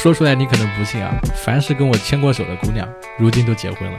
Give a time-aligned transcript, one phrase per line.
[0.00, 3.98] 说出来你可能不信啊，凡是跟我牵过手的姑娘，如今都结婚了。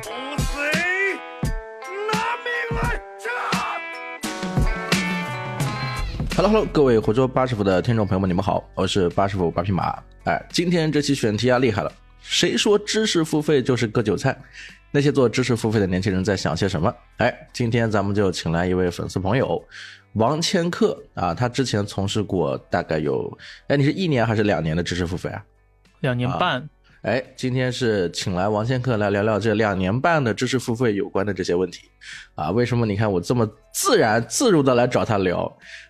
[6.38, 9.94] Hello Hello，各位湖州八师傅的听众朋友们，你们好，我是八师傅八匹马。
[10.24, 11.92] 哎，今天这期选题啊厉害了，
[12.22, 14.34] 谁说知识付费就是割韭菜？
[14.92, 16.96] 那些做知识付费的年轻人在想些什么？
[17.18, 19.62] 哎，今天咱们就请来一位粉丝朋友。
[20.14, 23.38] 王千客啊，他之前从事过大概有，
[23.68, 25.44] 哎，你是一年还是两年的知识付费啊？
[26.02, 26.70] 两年半。
[27.04, 31.90] 哎，今天是请来王千客来聊聊这两年半的知识付费有关的这些问题，
[32.36, 35.50] 啊，为什么你看我这么自然自如的来找他聊？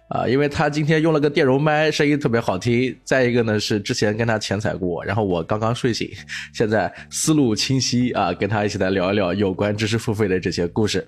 [0.10, 2.96] 啊，因为他今天用了个电容麦，声音特别好听。
[3.04, 6.08] 再一个呢，是之前跟他浅踩过，然后我刚刚睡醒，
[6.54, 11.08] 现在思路清晰啊，跟他一起来聊一聊有关知识付费的这些故事。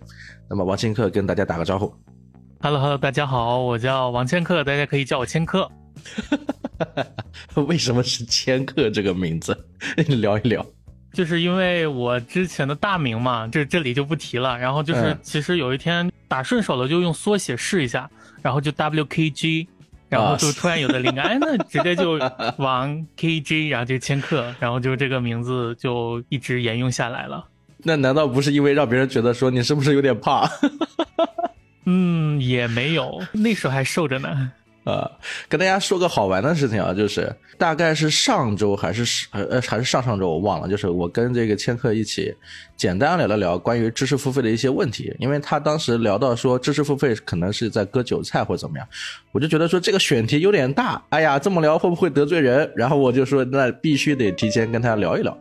[0.49, 1.93] 那么王千客跟大家打个招呼。
[2.59, 5.69] Hello Hello，大家好，我叫王千客，大家可以叫我千客。
[7.67, 9.57] 为什么是千克这个名字？
[10.07, 10.65] 聊一聊。
[11.13, 14.57] 就是因为我之前的大名嘛，这这里就不提了。
[14.57, 18.09] 然后就是其实有一天打顺手了，就用缩写试一下，
[18.41, 19.67] 然后就 WKG，
[20.07, 22.17] 然后就突然有的灵感，哎，那直接就
[22.57, 27.45] 王 KG，然后就千克，然后就这个名字就一直沿用下来了。
[27.83, 30.49] 那难道不是因为让别人觉得说你是不是有点怕？
[31.85, 34.51] 嗯，也没有，那时候还瘦着呢。
[34.83, 35.09] 呃，
[35.47, 42.33] 跟大家说个好玩的事情啊，就是大概是上周还是呃呃还是上上周我忘了，就是我跟这个千客一起
[42.75, 48.87] 简单聊了聊关于知识付费的一些问题，因为他当时聊到说知识付费可能是在割韭菜或者怎么样，
[49.31, 52.71] 我就觉得说这个选题有点大，哎呀，这么聊会不会得罪人？
[52.75, 55.37] 然后我就说那必须得提前跟他聊一聊，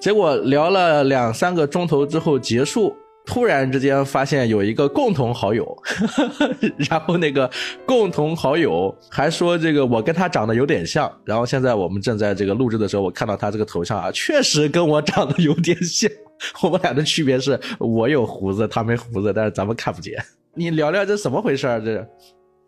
[0.00, 2.94] 结果聊了两三个钟头之后结束。
[3.24, 5.76] 突然之间发现有一个共同好友，
[6.90, 7.50] 然后那个
[7.86, 16.10] 共同好友还说这个我跟他长得有点像，然后现在我们正在这个录制的时候，我看到他这个头像啊，确实跟我长得有点像。
[16.60, 20.14] 我们俩的区别是我有胡子，他没胡子，但是咱们看不见。
[20.54, 21.78] 你聊聊这怎么回事啊？
[21.78, 22.04] 这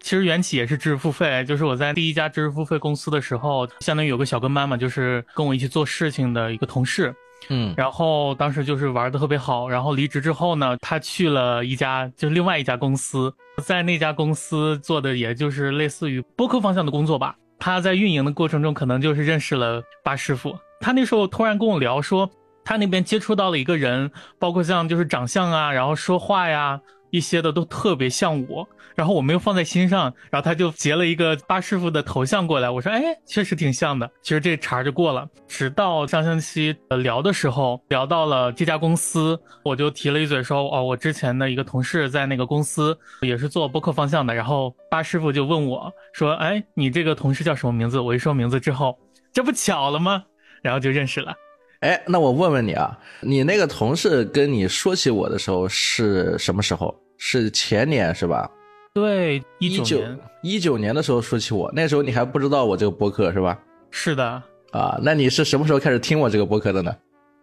[0.00, 7.12] 其实缘起也是知识付费，就是我在第一家知识付费公司的时候，相当于有个小跟班嘛，就是跟我一起做事情的一个同事。
[7.48, 17.34] 嗯，然后当时就是玩的特别好，然后离职之后呢，他去了一家就是另外一家公司，在那家公司做的也就是类似于播客方向的工作吧。
[17.58, 20.56] 他在运营的过程中，可能就是认识了八师傅。
[20.80, 22.28] 他那时候突然跟我聊说，
[22.64, 26.80] 他那边接触到了一个人，包括像就是长相啊，然后说话呀。
[27.14, 34.10] 一些的都特别像我，然后我没有放在心上，然后他就截了一个八师傅的头像过来，我说，哎，确实挺像的。
[34.20, 35.24] 其实这茬就过了。
[35.46, 44.34] 直到上星期聊的时候，聊到了这家公司，我就提了一嘴说，哦，我之前的一个同事在那个公司也是做播客方向的。
[44.34, 48.00] 然后八师傅就问我说，哎，你这个同事叫什么名字？
[48.00, 48.98] 我一说名字之后，
[49.32, 50.24] 这不巧了吗？
[50.64, 51.32] 然后就认识了。
[51.78, 56.92] 哎，那我问问你啊，你那个同事跟你说起我的时候是什么时候？
[57.16, 58.50] 是前年是吧？
[58.92, 60.00] 对，一九
[60.42, 63.58] 一九年的时候说起我，那时候你还不知道我这个播客是吧？
[63.90, 64.42] 是的。
[64.72, 66.94] 啊，那你是什么时候开始听我这个播客的呢？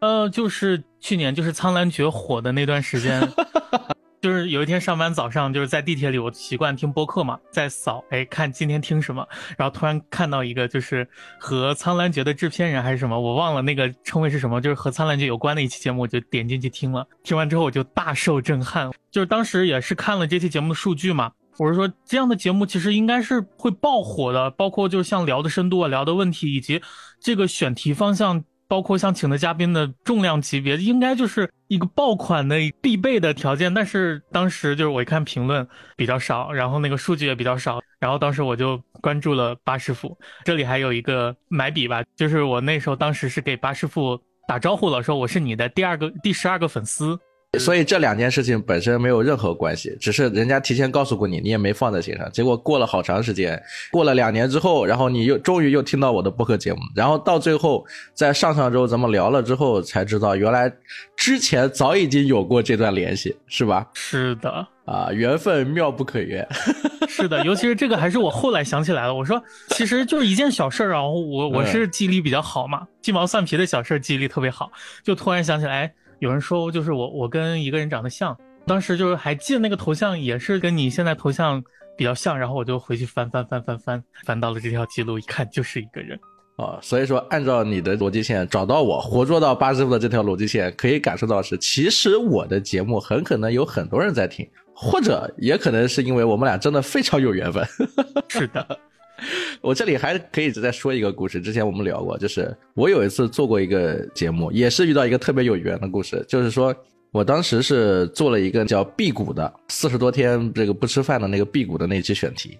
[0.01, 3.21] 呃，就是去年，就是苍兰诀火的那段时间。
[4.21, 9.27] 就是有一天上班早上，就是在地铁里，我习惯听播客嘛，在扫，哎，看今天听什么，
[9.57, 11.07] 然后突然看到一个，就是
[11.39, 17.03] 和《苍兰诀》的制片人还是什么，我忘了那个称谓是什么，就是和《苍兰诀》有关的一期节目，我就点进去听了。
[17.23, 26.79] 听完之后我就大受震撼，就是当时也是看了这期节目的数据嘛，我是说这样的节目其实应该是会爆火的，包括就是像聊的深度啊、聊的问题以及
[27.19, 28.43] 这个选题方向。
[28.71, 33.73] 包括像请的嘉宾的重量级别，应该就是一个爆款的必备的条件。
[33.73, 35.67] 但是当时就是我一看评论
[35.97, 40.17] 比较少，然后那个数据也比较少，然后当时我就关注了八师傅。
[40.45, 44.17] 这里还有一个买笔吧，就是我那时候当时是给八师傅
[44.47, 47.19] 打招呼了，说我是你的第二个第十二个粉丝。
[47.59, 52.31] 所以这两件事情本身没有任何关系，只是人家提前告诉过你，你也没放在心上。
[52.31, 60.71] 结果过了好长时间，过了两年之后，然后你又终于又听到我的播客节目，然后到最后在上上周咱们聊了之后，才知道原来
[61.18, 63.86] 之前早已经有过这段联系，是吧？
[63.94, 66.48] 是的，啊，缘分妙不可言。
[67.09, 74.71] 是的，尤其是这个还是我后来想起来了，我说其实就是一件小事儿啊，我我是记忆力比较好嘛，鸡毛蒜皮的小事儿记忆力特别好，
[75.03, 75.94] 就突然想起来。
[76.21, 78.38] 有人说，就是我，我跟一个人长得像，
[78.68, 81.62] 当时就是还记得那个头像，也是跟你现在头像
[81.97, 86.19] 比较像，然后我就回去翻翻翻翻翻，翻到了这条记录，一看就是一个人，
[86.57, 97.65] 啊，所以说按照你的逻辑线找到我，活捉到八师傅的这条逻辑线，可以感受到是，其实我的节目很可能有很多人在听，或者也可能是因为我们俩真的非常有缘分，
[98.29, 98.79] 是的。
[99.62, 106.75] 我这里还可以再说一个故事，之前我们聊过，就是我有一次做过一个节目，也是遇到一个特别有缘的故事，就是说
[107.12, 112.57] 我当时是做了一个叫辟谷的四十多天这个不吃饭的那个辟谷的那期选题，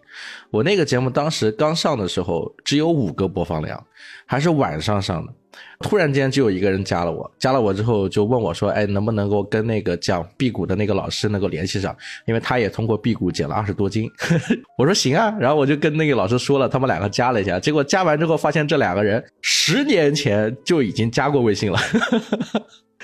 [0.50, 3.84] 我那个节目当时刚上的时候只有五个播放量，
[4.26, 5.34] 还是晚上上的。
[5.80, 11.96] 突然间就有一个人加了我，加了我之后就问我说：“哎，能不能够跟那个讲辟谷的那个老师能够联系上？
[12.26, 14.10] 因为他也通过辟谷减了二十多斤。
[14.78, 21.80] ”我说：“行啊。”然后我就跟那个老师说了，他们两个加了一下，结果加完之后发现这两个人十年前就已经加过微信了。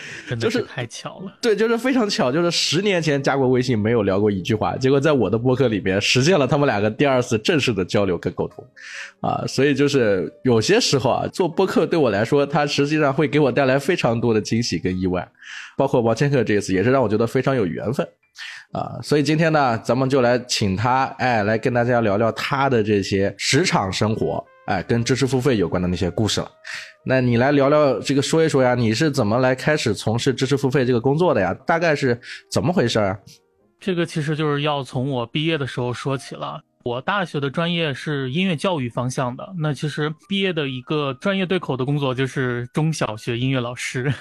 [0.29, 8.65] 真的是太巧了，对，就是非常巧，就是十年前加过微信，没有聊过一句话，结果在我的播客里面实现了他们两个第二次正式的交流跟沟通，
[9.21, 15.27] 啊，所以就是有些时候啊，做播客对我来说，它实际上会给我带来非常多的惊喜跟意外，
[15.77, 18.07] 包括王千克这一次也是让我觉得非常有缘分，
[18.71, 24.45] 啊，所以今天呢，咱们就来请他，哎，来跟大家聊聊他的这些职场生活。
[24.67, 26.51] 哎，跟知识付费有关的那些故事了，
[27.07, 31.53] 那你来聊聊这个，说一说呀，你是怎么来开始从事知识付费这个工作的呀？
[31.65, 32.19] 大概是
[32.51, 33.17] 怎么回事啊？
[33.79, 36.59] 这个其实就是要从我毕业的时候说起了。
[36.83, 44.13] 我大学的专业是音乐教育方向的，那其实毕业的一个专业对口的工作就是中小学音乐老师。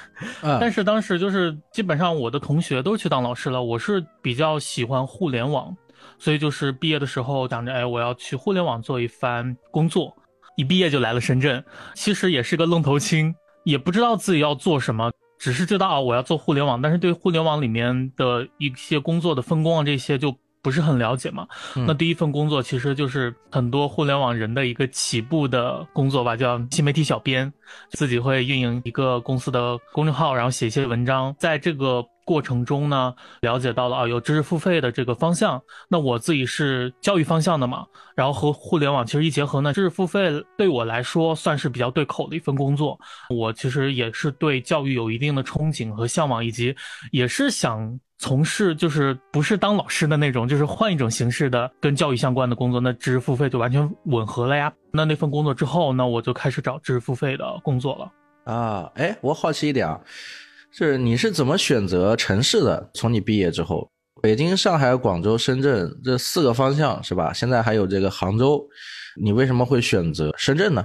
[0.43, 5.77] 但是当时就是基本上我的同学都去当老师了，我是比较喜欢互联网，
[6.21, 10.17] 所以就是毕业的时候想着，哎，我要去互联网做一番工作。
[10.57, 11.65] 一毕业就来了深圳，
[11.95, 21.47] 其实也是个愣头青，也不知道自己要做什么，只是知道啊我要做互联网，但是对互联网里面的一些工作的分工啊这些就不是很了解嘛。
[21.75, 27.53] 那第一份工作其实就是很多互联网人的一个起步的工作吧，叫新媒体小编，
[27.91, 32.05] 自己会运营一个公司的公众号，然后写一些文章，在这个。
[32.27, 35.63] 过程中呢，了解到了啊，有知识付费的这个方向。
[35.89, 37.87] 那我自己是教育方向的嘛，
[38.17, 42.99] 然后和互联网其实一结合呢，知识付费对我来说算是比较对口的一份工作。
[43.31, 46.75] 我其实也是对教育有一定的憧憬和向往，以及
[47.13, 52.81] 也是想从事就是不是当老师的那种，就是换一种形式的跟教育相关的工作。
[52.81, 54.73] 那知识付费就完全吻合了呀。
[54.91, 58.53] 那那份工作之后，那我就开始找知识付费的工作了。
[58.53, 60.01] 啊，哎，我好奇一点啊。
[60.73, 62.91] 是你是怎么选择城市的？
[62.95, 63.91] 从你毕业之后，
[64.23, 67.33] 北京、上海、广州、深圳这四个方向是吧？
[67.33, 68.63] 现在还有这个杭州，
[69.21, 70.85] 你为什么会选择深圳呢？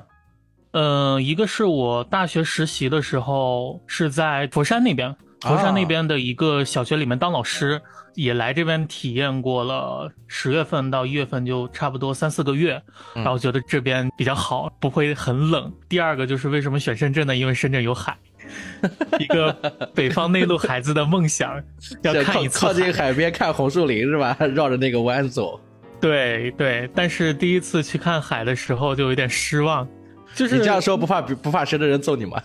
[0.71, 7.81] 嗯，一个是我大学实习的时候是在佛山那边，佛山那边的一个小学里面当老师，
[8.15, 10.09] 也来这边体验过了。
[10.27, 12.81] 十月份到一月份就差不多三四个月，
[13.13, 15.69] 然后觉得这边比较好，不会很冷。
[15.89, 17.35] 第二个就是为什么选深圳呢？
[17.35, 18.17] 因为深圳有海。
[19.19, 19.51] 一个
[19.93, 21.61] 北方内陆孩子的梦想，
[22.03, 24.35] 要看一次靠近海边看红树林是吧？
[24.55, 25.59] 绕着那个弯走。
[25.99, 29.87] 对对，但是第一次去看海的时候就有点失望。
[30.33, 32.41] 就是你这样说不怕不怕谁的人揍你吗？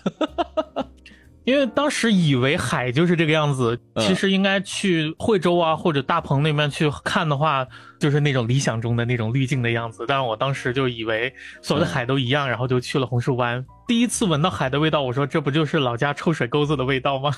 [1.47, 7.65] 因为当时以为海就是这个样子，其实应该去惠州啊或者大鹏那边去看的话，
[8.01, 10.05] 就是那种理想中的那种滤镜的样子。
[10.09, 11.33] 但是我当时就以为
[11.63, 13.65] 所有的海都一样，然后就去了红树湾。
[13.87, 17.31] 第一次闻到海的味道，我说这不就是老家臭水沟子的味道吗？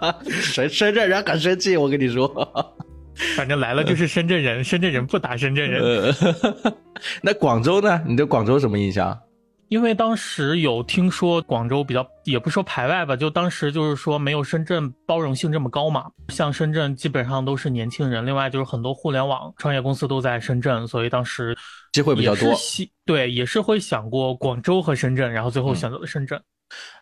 [0.28, 2.28] 深深圳人很生气，我跟你说，
[3.36, 6.12] 反正来了就是深圳人，深圳人不打深圳人。
[7.22, 8.02] 那广州呢？
[8.04, 9.16] 你对广州什么印象？
[9.70, 16.10] 因为当时有听说广州比较，也不说排外吧，就当时就是说没有深圳包容性这么高嘛。
[16.30, 21.56] 像深圳基本上都是年轻人，另外就是很多互联网创业公司都在深圳，所以当时
[21.92, 22.52] 机会比较多。
[23.06, 26.42] 对，也是会想过广州和深圳，然后最后选择了深圳。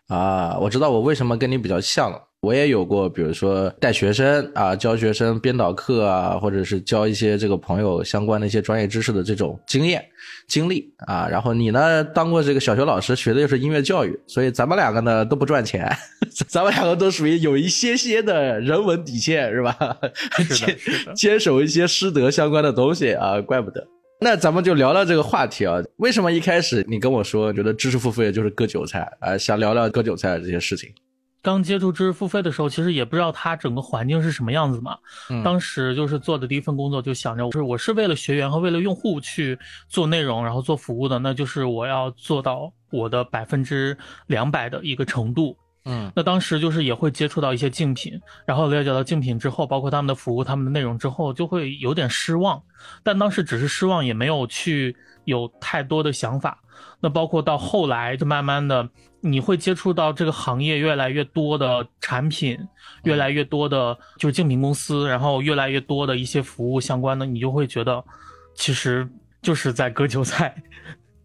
[0.07, 2.19] 啊，我知道我为什么跟你比较像了。
[2.41, 10.01] 我也有过，比如说带学生啊，教学生编导课啊，或者是教一些这个朋友相关的一些专业知识的这种经验
[10.47, 11.27] 经历啊。
[11.29, 15.93] 然后你呢，当过这个小学老师，学的又是音乐教育，所以咱们两个呢都不赚钱，
[16.47, 19.75] 咱们两个都属于有一些些的人文底线，是吧？
[20.55, 20.77] 坚
[21.13, 23.85] 坚守一些师德相关的东西啊，怪不得。
[24.21, 25.77] 那咱们就聊聊这个话题啊。
[25.95, 29.37] 为什么一开始你跟我说觉得知识付费就是割韭菜啊？
[29.37, 30.93] 想聊聊割韭菜的这些事情。
[31.41, 34.97] 刚接触知识付费的时候，其实也不知道它整个环境是什么样子嘛。
[35.41, 39.57] 当时就是做的第一份工作，就想着是我是为了学员和为了用户去
[39.87, 43.97] 做内容，然后做服务的，那就是我要做到我的百分之
[44.27, 45.55] 两百的一个程度。
[45.91, 48.13] 嗯，那当时就是也会接触到一些竞品，
[48.45, 52.61] 然后了解到竞品之后，包括他们的服务、他们的内容之后，就会有点失望。
[53.01, 56.61] 但当时只是失望，也没有去有太多的想法。
[56.99, 58.87] 那包括到后来，就慢慢的。
[59.21, 62.57] 你会接触到这个行业越来越多的产品，
[63.03, 68.01] 越来越多的就是竞品公司，然后越来越多的一些服务相关的，你就会觉得，
[68.55, 69.05] 其实
[69.41, 70.55] 就是在割韭菜。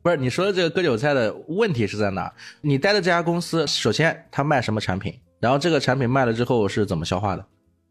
[0.04, 2.30] 不是你说的这个割韭菜的问题是在哪？
[2.61, 7.46] 你待的这家公司，首先它卖什么产品，然后这个产品卖了之后是怎么消化的？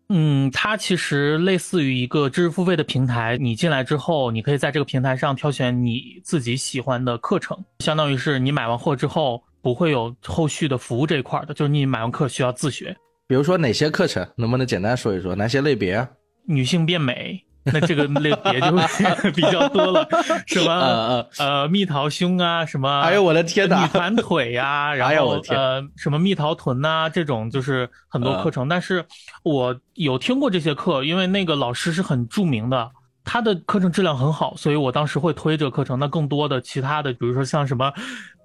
[0.09, 3.35] 嗯，它其实类似于一个知识付费的平台。
[3.41, 12.95] 你进来之后，你可以在这个平台上挑选你自己喜欢的课程，相当于是你买完货之后不会有后续的服务这一块的，就是你买完课需要自学。
[13.25, 15.33] 比如说哪些课程，能不能简单说一说？
[15.33, 16.07] 哪些类别？
[16.45, 17.43] 女性变美。
[17.65, 18.71] 那这个类别就
[19.31, 20.05] 比较多了，
[20.45, 28.67] 什么呃蜜桃胸啊，什么哎呦我的天哪，女团腿呀，然后呃什么蜜桃臀呐，这种就是很多课程。
[28.67, 29.05] 但是
[29.43, 32.91] 我有听过这些课，因为那个老师是很著名的，
[33.23, 35.97] 他的课程质量很好，所以我当时会推这个课程。
[35.97, 37.93] 那更多的其他的，比如说像什么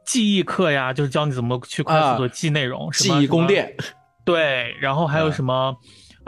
[0.07, 3.75] 记忆课呀，就是教你怎么去快速的记内容，记忆宫殿，
[4.25, 5.77] 对，然后还有什么。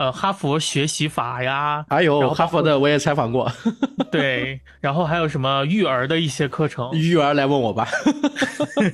[0.00, 3.52] 呃，哈佛学习法呀，还有哈佛的我也采访过，
[4.10, 7.86] 对，然后还有什么育儿的一些课程，育儿来问我吧，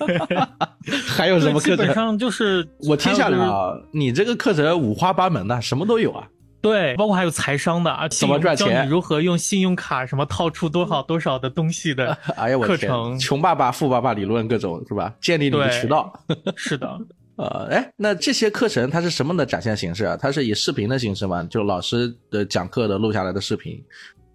[1.06, 1.76] 还有什么课程？
[1.76, 6.26] 基本上就是我听下来啊，你这个课程五花八门的，什么都有啊。
[6.60, 8.66] 对，包括还有财商的啊，怎么赚钱？
[8.66, 15.14] 教你如何用信用卡什么套出多少多少的东西的， 哎呀，我课程，穷爸爸富爸爸理论各种是吧？
[15.20, 16.12] 建立你的渠道，
[16.56, 16.98] 是的。
[17.36, 20.16] 呃，哎，那这些课程它是什么的展现形式啊？
[20.16, 21.44] 它是以视频的形式吗？
[21.44, 23.82] 就老师的讲课的录下来的视频？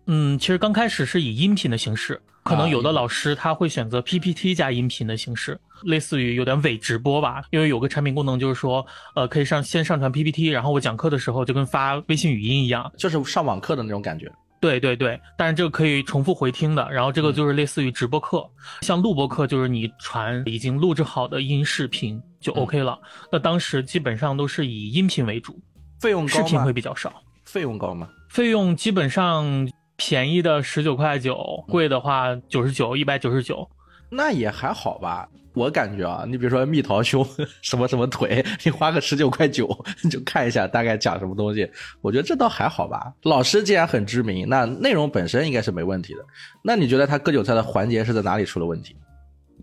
[0.05, 7.43] 嗯，其实刚开始是以音频的形式，可能有的老师他会选择 PPT 加音频的形式，类似于有点伪直播吧。
[7.49, 14.31] 因为有个产品功能就是说，呃，可以上先上传 PPT，然后我讲课的时候就跟发微信语音一样，就是上网课的那种感觉。
[14.61, 18.47] 对对对，但是这个可以重复回听的，然后这个就是类似于直播课，
[18.81, 22.97] 像录播课就是你传已经录制好的音视频就 OK 了。
[23.31, 25.59] 那当时基本上都是以音频为主，
[25.99, 27.11] 费用高视频会比较少。
[27.43, 28.07] 费用高吗？
[28.29, 33.67] 费用基本上便宜的十九块九，贵的话九十九、一百九十九，
[34.11, 35.27] 那也还好吧。
[35.53, 37.25] 我感觉啊，你比如说蜜桃胸
[37.61, 39.67] 什么什么腿， 你花个十九块九，
[40.01, 41.69] 你就看一下大概讲什么东西。
[42.01, 43.13] 我觉得这倒还好吧。
[43.23, 46.19] 老师既然很知名，那内容本身应该是没问题的。
[46.63, 48.95] 那你觉得他割韭菜的环节是在哪里出了问题？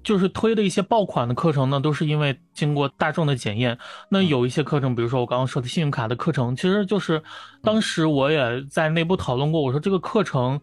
[0.04, 3.76] 就是推的一些爆款的课程呢，都是因为经过大众的检验。
[4.08, 7.20] 那有一些课程，比如说我刚刚说的信用卡的课程，其实就是
[7.62, 10.60] 当时我也在内部讨论过，我说这个课程，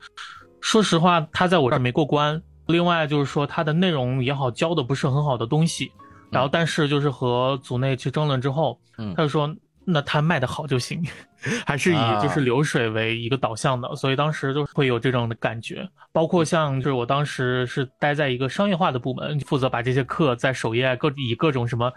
[0.62, 2.42] 说实话，他在我这儿没过关。
[2.68, 5.92] 另外就是说，它的内容也好，教的不是很好的东西，
[6.32, 8.80] 然后但是就是和组内去争论之后，
[9.16, 9.56] 他就说，
[9.86, 11.04] 那他卖的好就行，
[11.66, 15.88] 还是以就是流水为一个导向的，所以当时就会有这种的感觉。
[16.12, 21.92] 包括像就是我当时是待在一个商业化的部门，负责把这些课在首页各以各种什么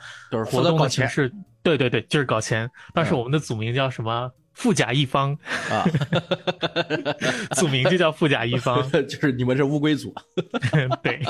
[0.51, 1.33] 活动的形式，
[1.63, 2.71] 对对对，就是搞钱。
[2.93, 4.31] 当时我们的组名叫什么？
[4.59, 5.39] 富甲一方
[5.71, 5.87] 啊，
[7.55, 10.13] 组名就叫富甲一方， 就是你们是乌龟组。
[11.01, 11.21] 对，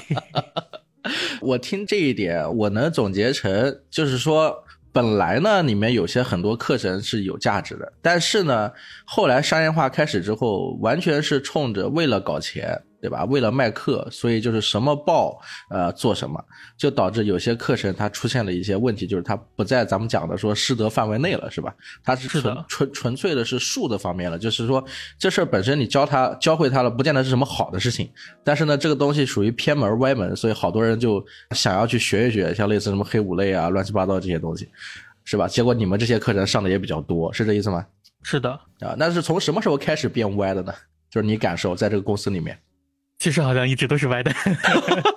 [1.43, 8.73] 我听这一点，我能总结成，就是说，本来呢，里面有些很多课程是有价值的，但是呢，
[9.05, 12.83] 后来商业化开始之后，完全是冲着为了搞钱。
[13.00, 13.25] 对吧？
[13.25, 15.40] 为了卖课，所以就是什么报，
[15.71, 16.43] 呃，做什么，
[16.76, 21.75] 就导致有些课程它出现了一些问题，就是它不在咱们讲的说师德范围内了，是吧？
[22.02, 24.85] 它是纯纯纯粹的是术的方面了，就是说
[25.19, 28.11] 这事儿本身你教他教会他了，不见得是什么好的事情，
[28.43, 34.69] 但是呢，这个东西属于偏门歪门，所以好多人就想要去学一学，像类似什么黑五类啊、乱七八糟这些东西，
[35.25, 35.47] 是吧？
[35.47, 37.87] 结果你们这些课程上的也比较多，是这意思吗？
[38.23, 38.50] 是的
[38.81, 40.75] 啊，那是从什么时候开始变歪的呢？
[41.11, 42.59] 就是你感受在这个公司里面。
[43.19, 44.33] 其实好像一直都是歪的。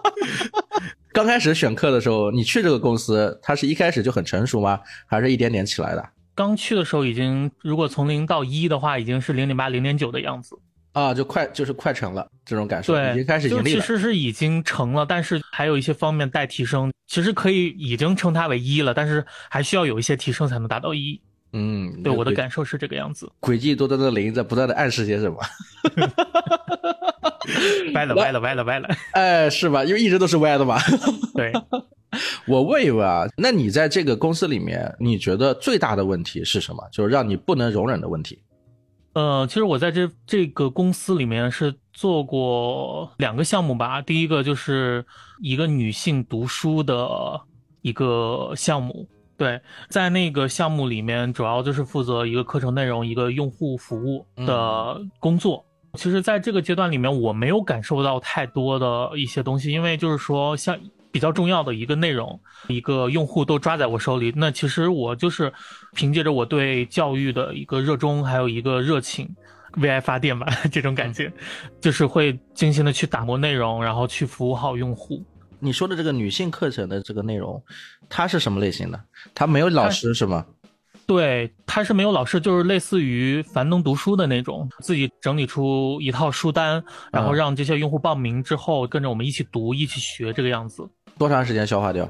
[1.14, 4.80] 刚开始选课的时候，你去这个公司，它是一开始就很成熟吗？
[5.06, 6.10] 还是一点点起来的？
[6.34, 10.58] 刚去的时候已经，如果从零到一的话，已经是零点八、零点九的样子
[10.94, 13.80] 啊，就快就是快成了这种感受，对已经开始盈利了。
[13.82, 16.92] 其实是已经成了，但是还有一些方面待提升。
[17.08, 21.20] 其实可以已经称它为一了，但是还需要有一些提升才能达到一。
[21.54, 23.30] 嗯，对我的感受是这个样子。
[23.42, 25.38] 轨迹多端的零在不断的暗示些什么？
[27.96, 28.90] 歪了，歪了，歪了，歪了。
[29.12, 29.84] 哎，是吧？
[29.84, 30.78] 因为一直都是歪的嘛。
[31.34, 31.52] 对，
[32.48, 36.88] 我问一问啊，那你在这个公司里面，你觉得最大的问题是什么？
[36.92, 38.42] 就是让你不能容忍的问题？
[39.14, 44.02] 呃，其实我在这这个公司里面是做过两个项目吧。
[44.02, 45.06] 第一个就是
[45.42, 47.42] 一个女性读书的
[47.82, 49.08] 一个项目。
[49.38, 55.66] 对，在那个项目里面，主要就是负责一个课程内容、一个用户服务的工作。
[55.94, 60.80] 其实，在这个阶段里面，我没有感受到太多的一些东西，因为就是说，像
[61.12, 64.32] 比较重要的一个内容、一个用户都抓在我手里。
[64.36, 65.52] 那其实我就是
[65.94, 69.30] 凭借着我对教育的一个热衷，还有一个热情，
[69.78, 71.32] 为爱发电吧， 这种感觉，
[71.82, 75.22] 就是会精心的去打磨内容，然后去服务好用户。
[75.60, 77.62] 你说的这个女性课程的这个内容，
[78.08, 79.00] 它是什么类型的？
[79.36, 80.46] 它没有老师是吗？
[81.12, 90.88] 对，它是没有老师，就是类似于樊登读书的那种，自己整理出一套书单，然后让这些用户报名之后跟着我们一起读、一起学，这个样子。
[91.18, 92.10] 多长时间消化掉？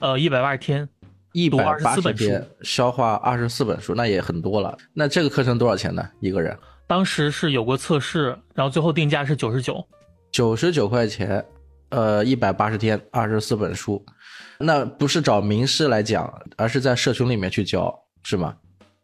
[0.00, 0.86] 呃，一百八十天，
[1.32, 2.26] 一百八十四本书。
[2.26, 4.76] 天消化二十四本书，那也很多了。
[4.92, 6.06] 那这个课程多少钱呢？
[6.20, 6.54] 一个人？
[6.86, 9.82] 当时是有过测试，然后最后定价是九十九。
[10.30, 11.42] 九十九块钱，
[11.88, 14.04] 呃，一百八十天，二十四本书，
[14.58, 18.54] 那不是找名师来讲，而是在社群里面去教，是吗？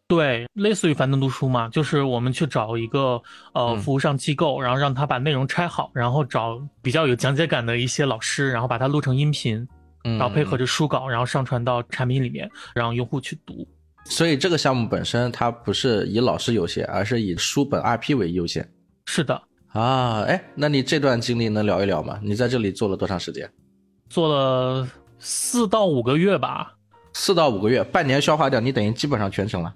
[0.07, 3.21] 对，类似于樊登读书嘛，就是我们去找一个
[3.53, 9.67] 呃服务商机构，然后让他把内容拆好，然后找比较有讲解感的一些老师，然后把它录成音频，
[10.05, 13.67] 嗯，然后配合着书稿，然后上传到产品里面，让用户去读。
[14.05, 18.67] 所以这个项目本身它不是以老师优先，而是以书本 IP 为优先
[19.05, 20.21] 是的，啊。
[20.23, 22.19] 哎，那你这段经历能聊一聊吗？
[22.23, 23.47] 你在这里做了多长时间？
[24.09, 24.87] 做了
[25.19, 26.73] 四到五个月吧。
[27.21, 29.73] 四到五个月，半年消化掉，你等于基本上全程了。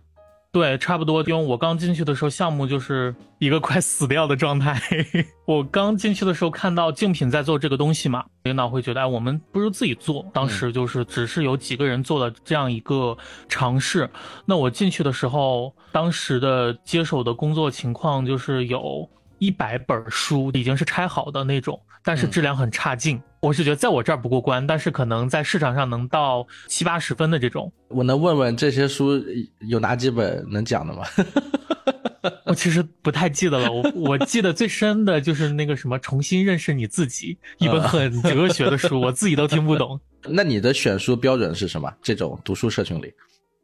[0.49, 1.21] 对，差不多。
[1.23, 4.79] 因为我刚进去的时候，项目就是一个快死掉的状态。
[5.45, 10.25] 我刚进去的时候看到竞品在做这个东西嘛，领导会觉得，哎，我们不如自己做。
[10.33, 13.17] 当时就是只是有几个人做了这样一个
[13.49, 14.09] 尝试。
[14.45, 23.21] 那我进去的时候，当时的接手的工作情况就是有一百本书已经是拆好的那种，但是质量很差劲。
[23.43, 27.69] 我是觉得在我这儿不过关，但是可能在市场上能到七八十分的这种。
[27.89, 29.21] 我能问问这些书
[29.67, 31.03] 有哪几本能讲的吗？
[32.45, 39.99] 我其实不太记得了，我我记得最深的就是那个什么“重新认识你自己”，一本很哲学的书，我自己都听不懂。
[40.29, 41.93] 那你的选书标准是什么？
[42.01, 43.13] 这种读书社群里，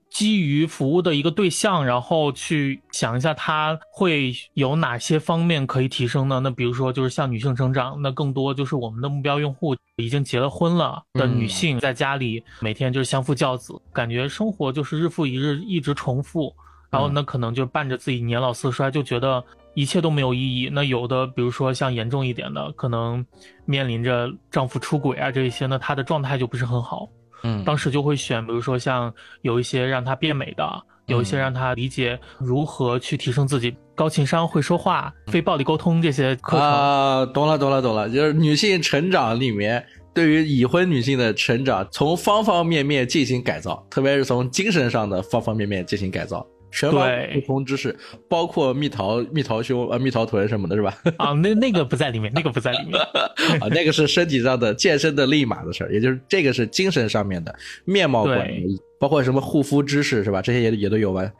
[0.09, 6.39] 基于服务的一个对象，然后去想一下他会有哪些方面可以提升呢？
[6.39, 16.53] 那比如说就是像女性成长，那更多就是我们的目标用户已经结了婚了的女性，在家里每天就是相夫教子，感觉生活就是日复一日一直重复。
[16.89, 19.43] 然后那可能就伴着自己年老色衰，就觉得
[19.75, 20.71] 一切都没有意义。
[20.73, 23.23] 那有的，比如说像严重一点的，可能
[23.65, 27.07] 面临着丈夫出轨啊这一些，那她的状态就不是很好。
[27.43, 30.63] 嗯，当时就会选，比如说像有一些让她变美的，
[31.05, 36.59] 有一些让她理解如何去提升自己，高情商、会说话、非暴力沟通这些课程。
[36.59, 39.85] 啊，懂了，懂了，懂了，就是女性成长里面。
[40.11, 46.45] 对于已婚女性的成长，从方方面面进行改造，特别是从精神上的方方面面进行改造。
[46.71, 50.95] 全网不同知识，包括蜜桃、蜜桃胸、呃蜜桃臀什么的，是吧？
[51.17, 52.99] 啊，那那个不在里面，那个不在里面
[53.61, 57.53] 啊，那个是身体上的健身的另一码子事儿，也就是这个是精神上面的
[57.85, 60.41] 面貌管理，包括什么护肤知识，是吧？
[60.41, 61.31] 这些也也都有吧？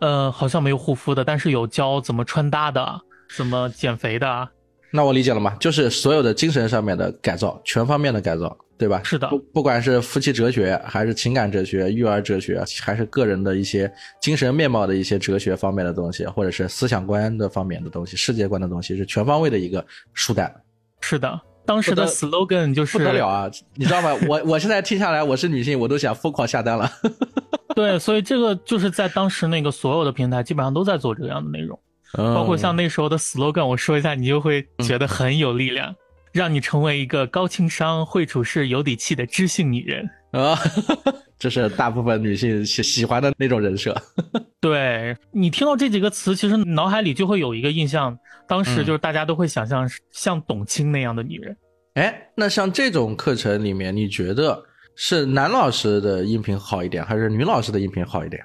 [0.00, 3.00] 呃，好像没有护肤的，但是有教怎么穿搭的，
[3.36, 4.48] 怎么减肥的。
[4.90, 5.54] 那我理解了嘛？
[5.56, 8.56] 就是所有的精神上面的改造，全方面的改造。
[8.78, 9.00] 对吧？
[9.02, 20.48] 是的，不不管是夫妻哲学，还是情感哲学、育儿哲学，还是个人的一些精神面貌的一些哲学方面的东西，或者是思想观的方面的东西、世界观的东西，是全方位的一个书单。
[21.00, 23.50] 是的，当时的 slogan 就是不得了啊！
[23.74, 24.16] 你知道吗？
[24.28, 26.88] 我我现在听下来，我是女性，我都想疯狂下单了。
[27.74, 31.76] 对，所以这个就是在当时那个所有的平台基本上都在做这样的内容，
[32.14, 35.94] 包括像那时候的 slogan，我说一下，你就会觉得很有力量。
[36.30, 40.56] 让你成为一个高情商、会处事、有底气的知性女人啊！
[41.38, 43.96] 这是大部分女性喜喜欢的那种人设。
[44.60, 48.16] 对你听到这几个词，其实脑海里就会有一个印象，
[48.46, 51.56] 当时就是大家都会想象像董卿那样的女人。
[51.94, 54.62] 哎，那像这种课程里面，你觉得
[54.96, 58.44] 是男老师的音频好一点，还是女老师的音频好一点？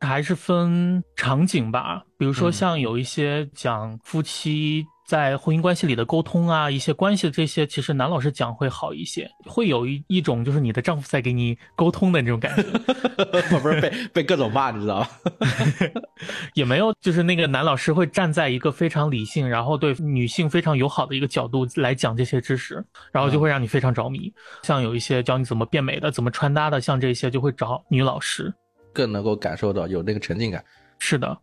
[0.00, 4.84] 还是分场景吧，比如说像有一些讲夫妻。
[5.06, 12.64] 在婚姻关系里的沟通啊，一些关系的这些，其实男老师讲会好一些，会有一一种就是你的丈夫在给你沟通的那种感觉，
[13.60, 15.08] 不是被被各种骂，你知道吗？
[16.54, 24.34] 也没有，就是那个男老师会站在一个非常理性，然后对女性非常友好的一个角度来讲这些知识，然后就会让你非常着迷。
[24.64, 28.52] 像有一些教你怎么变美的、怎么穿搭的，像这些就会找女老师，
[28.96, 30.64] 更能够感受到有那个沉浸感。
[30.98, 31.36] 是的。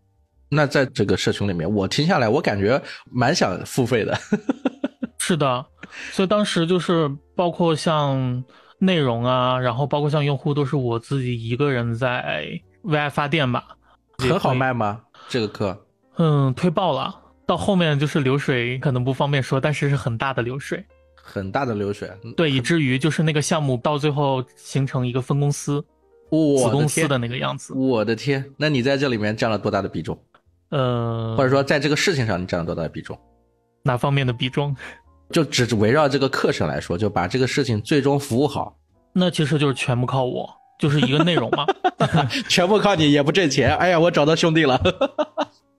[0.50, 4.18] 那在这个社群里面，我听下来，我感觉蛮想付费的。
[5.20, 5.66] 是的，
[6.12, 8.44] 所以当时就是包括像
[8.80, 12.46] 内容啊，然后包括像用户，都是我自己一个人在
[12.82, 13.64] 为爱发电吧。
[14.18, 15.02] 很好卖吗？
[15.30, 15.86] 这个课？
[16.18, 17.20] 嗯，推爆了。
[17.46, 20.84] 到后面就是流水，可能不方便说，但是是很大的流水。
[21.16, 22.12] 很大的流水。
[22.36, 25.84] 对，以至于就是那个项目到最后形成一个分公司，
[26.58, 27.74] 子公司的那个样子。
[27.74, 30.18] 我的天，那你在这里面占了多大的比重？
[30.70, 33.18] 呃，或者说在这个事情上你占了多大的比重？
[33.84, 34.76] 哪方面的比重？
[35.30, 38.76] 就只围绕这个课程来说，就把这个事情最终服务好，
[39.14, 41.66] 那其实就是全部靠我，就是一个内容嘛。
[42.50, 43.76] 全部靠你也不挣钱。
[43.78, 44.80] 哎呀，我找到兄弟了。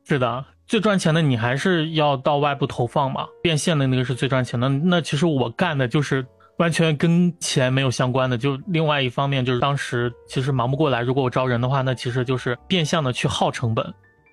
[0.05, 4.69] 是的，最赚钱的你还是要到外部投放嘛，变现的那个是最赚钱的。
[4.69, 6.27] 那其实我干的就是
[6.59, 8.39] 完全跟钱没有相关的。
[8.39, 13.85] 就另外一方面，就是当时其实忙不过来，如果我招人的话，那其实就是变相的去耗成本。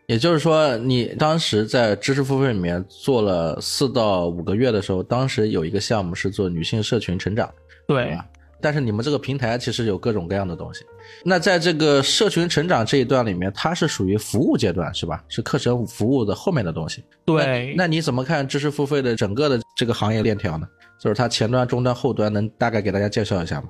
[0.07, 7.49] 也就是说，你当时在知识付费里面做了四到五个月的时候，当时有一个项目是做女性社群成长，
[7.87, 8.17] 对。
[8.59, 10.85] 但是你们这个平台其实有各种各样的东西。
[11.23, 15.23] 那在这个社群成长这一段里面，它是属于服务阶段，是吧？
[15.27, 17.03] 是课程服务的后面的东西。
[17.25, 17.73] 对。
[17.77, 20.67] 那你怎么看知识付费的整个的这个行业链条呢？
[20.99, 23.69] 就是它前端、中端、后端，能大概给大家介绍一下吗？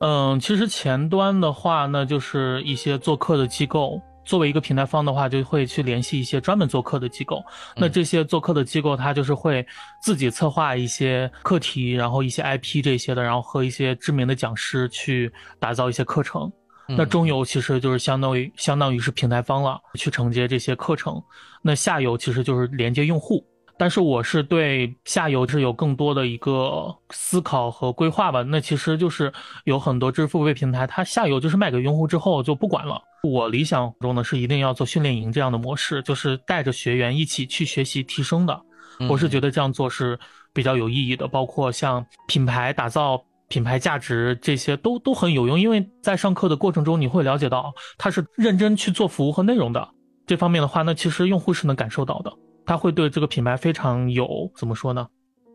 [0.00, 4.00] 嗯，其实前端的话，那就是一些做课的机构。
[4.26, 7.44] 作为一个平台方的话，就会去联系一些专门做课的机构。
[7.76, 9.64] 那这些做课的机构，它就是会
[10.00, 16.50] 自己策划一些课题，然后一些 IP 这些的，然后和一些知名的讲师去打造一些课程。
[16.86, 21.22] 那中游其实就是相当于相当于是平台方了，去承接这些课程。
[21.62, 23.44] 那下游其实就是连接用户。
[23.76, 28.40] 但是我是对下游是有更多的一个思考和规划吧。
[28.42, 29.32] 那其实就是
[29.64, 33.02] 有很多知识付费平台，它下游就是卖给用户之后就不管了。
[33.24, 38.60] 我理想中呢是一定要做训练营这样的模式，就是带着学员一起去学习提升的。
[39.08, 40.16] 我是觉得这样做是
[40.52, 43.20] 比较有意义的，包括像品牌打造、
[43.54, 45.60] 品牌价值这些都都很有用。
[45.60, 49.88] 因为在上课的过程中，你会了解到他是认真去做服务和内容的
[50.26, 52.32] 这方面的话，那其实用户是能感受到的。
[52.66, 55.06] 他会对这个品牌非常有怎么说呢？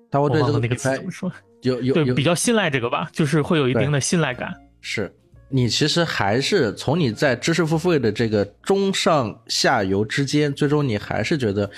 [0.09, 1.29] 他会对这个那个词怎么说？
[1.63, 4.55] 有有对比较信赖这个吧，就是会有一定的信赖感。
[4.79, 5.13] 是
[5.49, 11.69] 你其实还是从你在知识付费的这个中上下游之间，最终你还是觉得，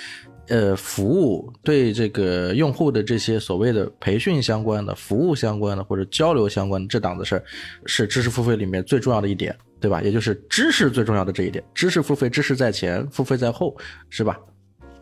[0.48, 7.44] 呃，服务对这个用户的这些所谓的培训相关的、服务相关的或者交流相关的这档子事儿，
[7.86, 10.02] 是知识付费里面最重要的一点，对吧？
[10.02, 13.76] 也就是知识最重要的这一点，知识付费，知识在前，付费在后，
[14.10, 14.38] 是吧？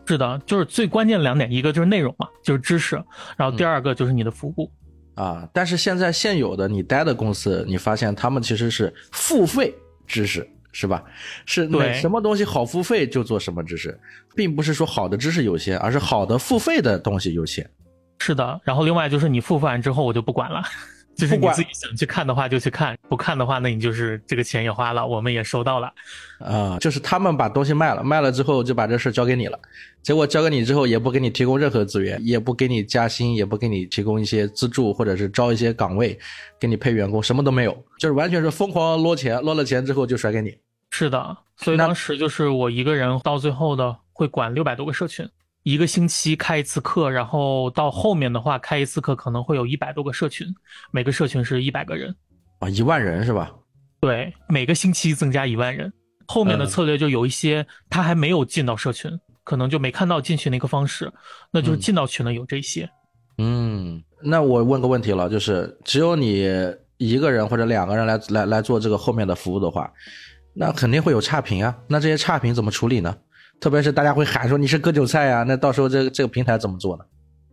[0.07, 2.97] 是的，就是最关键的两点，一个就是内容嘛，就是知识，
[3.37, 4.71] 然后第二个就是你的服务
[5.15, 5.49] 啊。
[5.53, 9.73] 但是现在现有的你待的公司，你发现他们其实是付费
[10.07, 11.03] 知识，是吧？
[11.47, 13.99] 是对什么东西好付费就做什么知识，
[14.35, 17.69] 并不是说好的知识有限，而是好的付费的东西有限。
[18.19, 20.63] 是的，然后另外就是你付费完之后，我就不管了。
[21.21, 25.93] 就是你自己想去看的话就去看，不看的话，那你就是这个钱也花了，我们也收到了。
[26.39, 29.59] 啊，就是他们把东西卖了，卖了之后就把这事交给你了，
[30.03, 36.19] 结果交给你之后也不给你提供任何资源，也不给你加薪，也不给你提供一些资助，或者是招一些岗位，
[36.59, 40.57] 给你配员工，什么都没有，就是完全是疯狂捞钱，捞了钱之后就甩给你。
[40.91, 45.29] 是的，所以当时就是我一个人到最后的会管六百多个社群。
[45.63, 50.47] 一个星期开一次课，然后到后面的话开一次课可能会有一百多个社群，
[50.91, 52.15] 每个社群是一百个人，
[52.61, 53.53] 啊，一万人是吧？
[54.01, 55.93] 对，每个星期增加一万人。
[56.27, 59.11] 后面的策略就有一些他还没有进到社群，
[59.45, 61.13] 可能就没看到进去那个方式，
[61.51, 62.89] 那就是进到群的有这些。
[63.37, 66.47] 嗯，那我问个问题了，就是只有你
[66.97, 69.93] 一个人或者两个人来来来做这个后面的服务的话，
[70.55, 73.15] 那肯定会有差评啊，那这些差评怎么处理呢？
[73.61, 77.05] 特别是大家会喊说你是割韭菜呀，那到时候这个这个平台怎么做呢？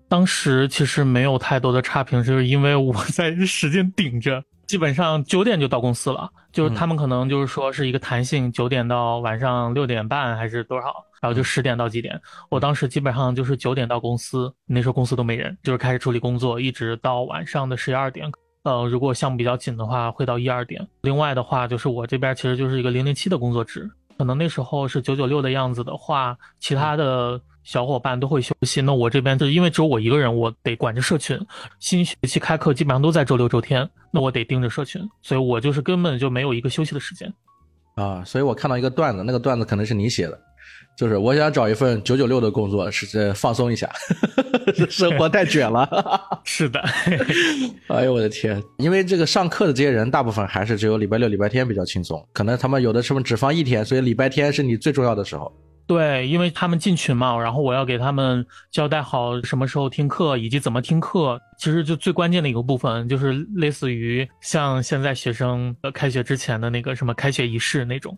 [0.08, 10.86] 当时其实没有太多的差评，就是因为我在使劲顶着，基本上九点就到公司了，就是他们可能就是说是一个弹性，九点到晚上六点半还是多少，
[11.22, 12.18] 然后就十点到几点。
[12.50, 18.32] 我当时基本上就是九点到公司，那时候公司都没人，就是开始处理工作，一直到晚上的十一二点。
[18.64, 20.88] 呃，如果项目比较紧的话，会到一二点。
[21.02, 23.90] 另外的话，就是我这边其实就是一个零零七的工作制。
[24.18, 28.82] 可能那时候是九九六的样子的话，其他的小伙伴都会休息。
[28.82, 31.40] 那我这边就是因为只有我一个人，我得管着社群。
[31.80, 37.32] 新学期开课基本上都在周六周天，那我得盯着社群，所以我就是根本就没有一个休息的时间。
[37.96, 40.40] 啊，所以我看到一个段子，那个段子可能是你写的。
[40.98, 43.88] 就是我想找一份九九六的工作，是放松一下，
[44.90, 45.88] 生活太卷了。
[46.44, 46.84] 是的，
[47.88, 48.62] 哎呦我的天！
[48.80, 55.54] 因为这个上课的这些人，大部分还是只有礼拜六、礼拜天比较轻松，可能他们有的时候只放一天，所以礼拜天是你最重要的时候。
[55.86, 61.40] 对，因为他们进群嘛，然后我要给他们交代好什么时候听课以及怎么听课。
[61.60, 68.18] 其实就最关键的一个部分，就是类似于像现在学生开学之前的那个什么开学仪式那种。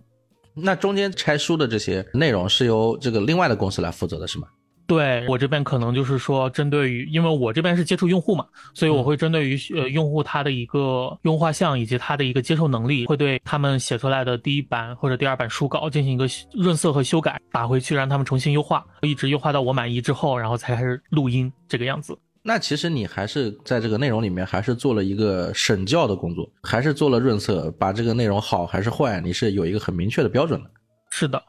[0.53, 4.47] 那中间拆书的这些内容是由这个另外的公司来负责的，是吗？
[4.87, 22.17] 对我这边可能就是说，针对于，因为我这边是接触用户嘛，所以我会针对于呃用户他的一个用户画像以及他的一个接受能力，会对他们写出来的第一版或者第二版书稿进行一个润色和修改，打回去让他们重新优化，一直优化到我满意之后，然后才开始录音这个样子。
[22.41, 30.69] 那其实你还是在这个内容里面还是做了一个审校的工作，还是做了润色，把这个内容好还是坏，你是有一个很明确的标准的。
[31.11, 31.43] 是的，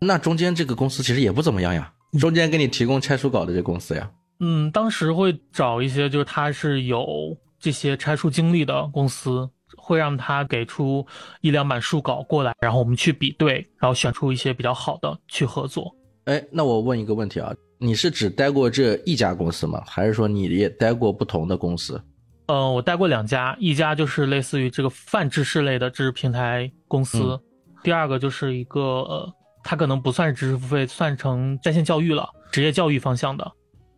[0.00, 1.92] 那中间这个公司其实也不怎么样呀。
[2.18, 11.06] 中间给你提供拆书稿的这公司呀，嗯，当时会找一些就是他是有这些拆书经历的公司，会让他给出
[11.40, 15.94] 一两版书稿过来，然后我们去比对，然后选出一些比较好的去合作。
[16.24, 19.82] 哎，那我问一个问题啊，你是只待过这一家公司吗？
[19.86, 22.00] 还是说你也待过不同的公司？
[22.46, 27.40] 呃，我待过两家，一家就是类似于这个泛知识类的知识平台公司，
[27.82, 29.32] 第二个就是一个呃。
[29.64, 33.48] 它可能不算是知识付费，算成在线教育了，职业教育方向的。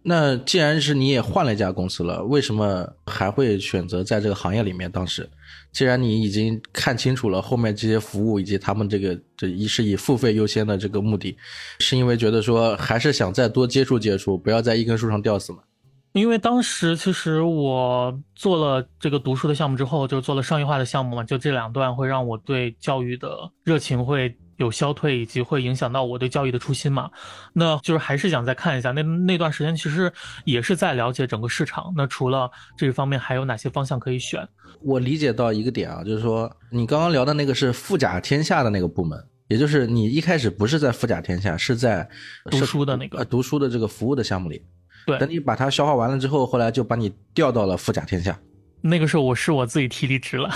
[0.03, 4.93] 那既然是你也换了一家公司了，为什么还会选择在这个行业里面？
[4.93, 5.27] 当时，
[5.75, 11.37] 既然你已经看清楚了后面这些服务以及他们这个这一是以付费优先的这个目的，
[11.81, 15.59] 是因为觉得说还是想再多接触接触，不要在一根树上吊死嘛？
[16.13, 24.35] 因为当时其实我做了这个读书的项目之后，就做了商业化的项目嘛，就这两段会让我对教育的热情会。
[24.57, 27.11] 有消退，以及会影响到我对教育的初心嘛？
[27.53, 30.13] 那就是还是想再看一下那那段时间，其实
[30.45, 31.93] 也是在了解整个市场。
[31.97, 34.47] 那除了这一方面，还有哪些方向可以选？
[34.81, 42.09] 我理解到一个点啊，就是说你刚刚聊的那个是富甲天下的那个部门，也就是你一开始不是在富甲天下，是在
[42.51, 44.63] 读书的那个读书的这个服务的项目里。
[45.07, 48.39] 对，等你把它消化完了之后，后来就把你调到了富甲天下。
[48.81, 50.51] 那个时候我是我自己提离职了。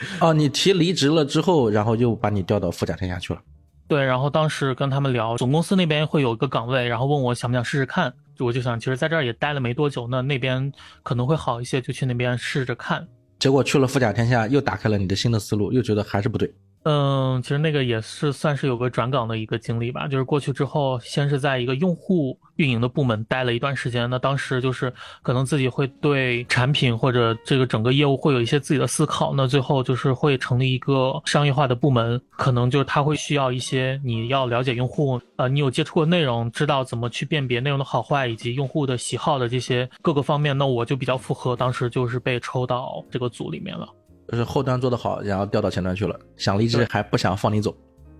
[0.20, 3.40] 哦，你提离职了之后，然后又把你调到富甲天下去了。
[3.86, 8.12] 对，然后当时跟他们聊，总公司那边会有一个岗位，然后问我想不想试试看。
[8.38, 13.06] 我就想，其实在这儿也待了没多久，那那边可能会好一些，就去那边试着看。
[13.38, 16.52] 结果去了富甲天下，又打开了你的新的思路，又觉得还是不对。
[16.90, 43.86] 嗯，其实那个也是算是有个转岗的一个经历吧，就是过去之后，先是在一个用户运营的部门待了一段时间，那当时就是可能自己会对产品或者这个整个业务会有一些自己的思考，那最后就是会成立一个商业化的部门，可能就是他会需要一些你要了解用户，呃，你有接触过内容，知道怎么去辨别内容的好坏以及用户的喜好的这些各个方面，那我就比较符合，当时就是被抽到这个组里面了。
[44.30, 47.74] 就是后端做得好，然后调到前端去了，想离职还不想放你走。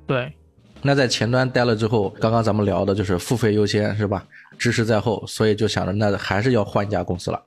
[0.07, 0.33] 对，
[0.81, 4.27] 那在前端待了之后，刚刚咱们聊的就是付费优先是吧？
[4.59, 7.40] 知识在后，所以就想着那还是要换一家公司了。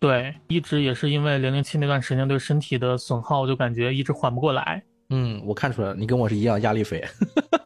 [0.00, 4.82] 对，一直也是因为零零七那段时间对身体的损耗，就感觉一直缓不过来。
[5.10, 7.04] 嗯，我看出来了，你跟我是一样压力肥。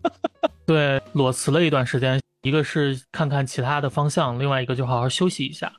[0.64, 5.72] 对，裸辞了一段时间，一个是看看其他的方向，另外一个就好好休息一下。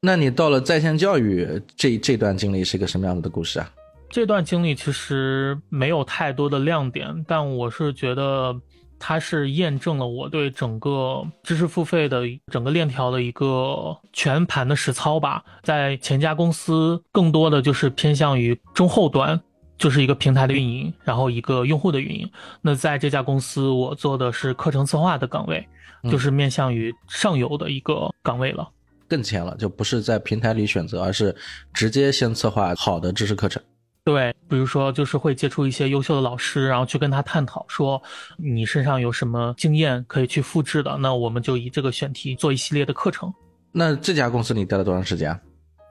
[0.00, 3.70] 那你到了在线教育这这段经历是一个什么样子的故事啊？
[4.12, 8.54] 这段经历其实没有太多的亮点，但我是觉得
[8.98, 15.42] 它是验证了我对整个知识付费的整个链条的一个全盘的实操吧。
[15.62, 19.40] 在前家公司，更多的就是偏向于中后端，
[19.78, 22.30] 就是一个平台的运营，然后一个用户的运营。
[22.60, 25.66] 那在这家公司，我做的是课程策划的岗位，
[26.10, 28.68] 就是面向于上游的一个岗位了，
[29.08, 31.34] 更前了，就不是在平台里选择，而是
[31.72, 33.62] 直接先策划好的知识课程。
[34.04, 38.02] 对，比如说就是会接触一些优秀的老师，然后去跟他探讨，说
[38.36, 43.32] 你身上有什么经验可以去复制的，那我们就以这个选题做一系列的课程。
[43.70, 45.38] 那这家公司你待了多长时间？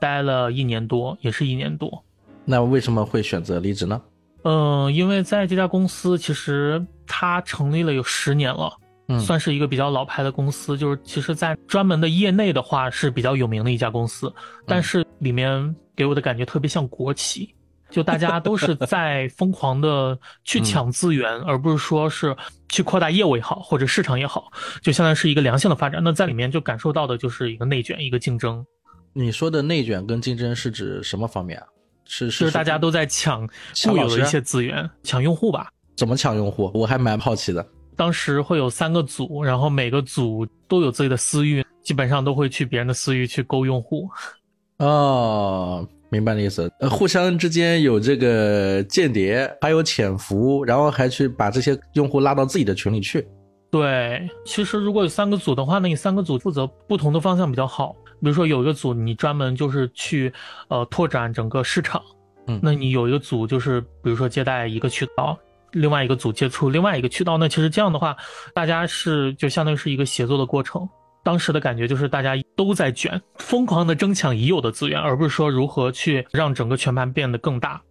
[0.02, 2.04] 待了一年多，也是一年多。
[2.44, 4.02] 那为什么会选择离职呢？
[4.44, 8.76] 嗯，因为在这家公司，其实它成立了有十年了，
[9.08, 14.34] 嗯，算是一个比较老牌的公司，就是其实在专门的业内的话是比较有名的一家公司，
[14.68, 17.56] 但是里面给我的感觉特别像国企。
[17.92, 22.36] 就大家都是在疯狂的去抢资源，而不是说是
[22.70, 24.52] 去扩大业务也好，或者市场也好，
[24.82, 26.02] 就相当于是一个良性的发展。
[26.04, 28.66] 那在里面就感受到的就是一个内卷，一个竞争。
[29.14, 31.66] 你说的内卷跟竞争是指什么方面啊？
[32.06, 33.46] 是是大家都在抢
[33.86, 35.70] 固有的一些资源，抢用户吧？
[35.96, 36.72] 怎么抢用户？
[36.74, 37.66] 我还蛮好奇的。
[37.96, 44.10] 当时会有三个组，然后每个组都有自己的私域，基本上都会去别人的私域去勾用户。
[44.80, 45.88] 哦。
[46.12, 53.26] 明白的意思，呃，互相之间有这个间谍，还有潜伏，然后还去把这些用户拉到自己的群里去。
[53.72, 57.96] 对，其实如果有三个组的话，那你三个组负责不同的方向比较好。
[58.22, 60.32] 比如说有一个组你专门就是去，
[60.68, 62.02] 呃，拓展整个市场，
[62.48, 65.40] 嗯，那你有一个组就是比如说接待一个渠道，
[65.72, 68.18] 另外一个组接触另外一个渠道，那其实这样的话，
[68.54, 70.86] 大家是就相当于是一个协作的过程。
[71.24, 77.82] 当时的感觉就是大家都在卷，疯狂的争抢已有的资源，而不是说如何去让整个全盘变得更大。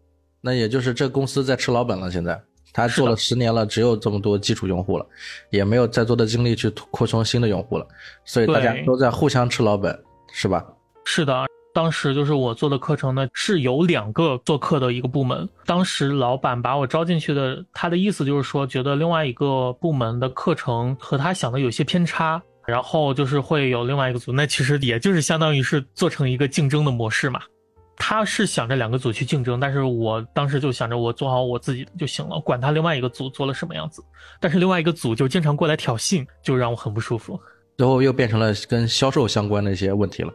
[0.41, 2.41] 那也就是这公司在吃老本了，现在
[2.73, 5.07] 他做了十年了，只有这么多基础用户了，
[5.51, 7.87] 也没有再多的精力去扩充新的用户了，
[8.25, 9.97] 所以大家都在互相吃老本，
[10.33, 10.65] 是吧？
[11.05, 22.43] 是的，当时就是我做的课程呢，是有两个做课的一个部门，当时老板把我招进去的，他的意思就是说，觉得另外一个部门的课程和他想的有些偏差。
[22.71, 27.43] 然后就是会有另外一个组，那其实也就是相当于是做成一个竞争的模式嘛。
[28.03, 34.03] 他是想着两个组去竞争，但是我当时就想着我做好我自己就行了，管他另外一个组做了什么样子。
[34.41, 37.39] 但是另外一个组就经常过来挑衅，就让我很不舒服。
[37.77, 40.33] 最后又变成了跟销售相关的一些问题了。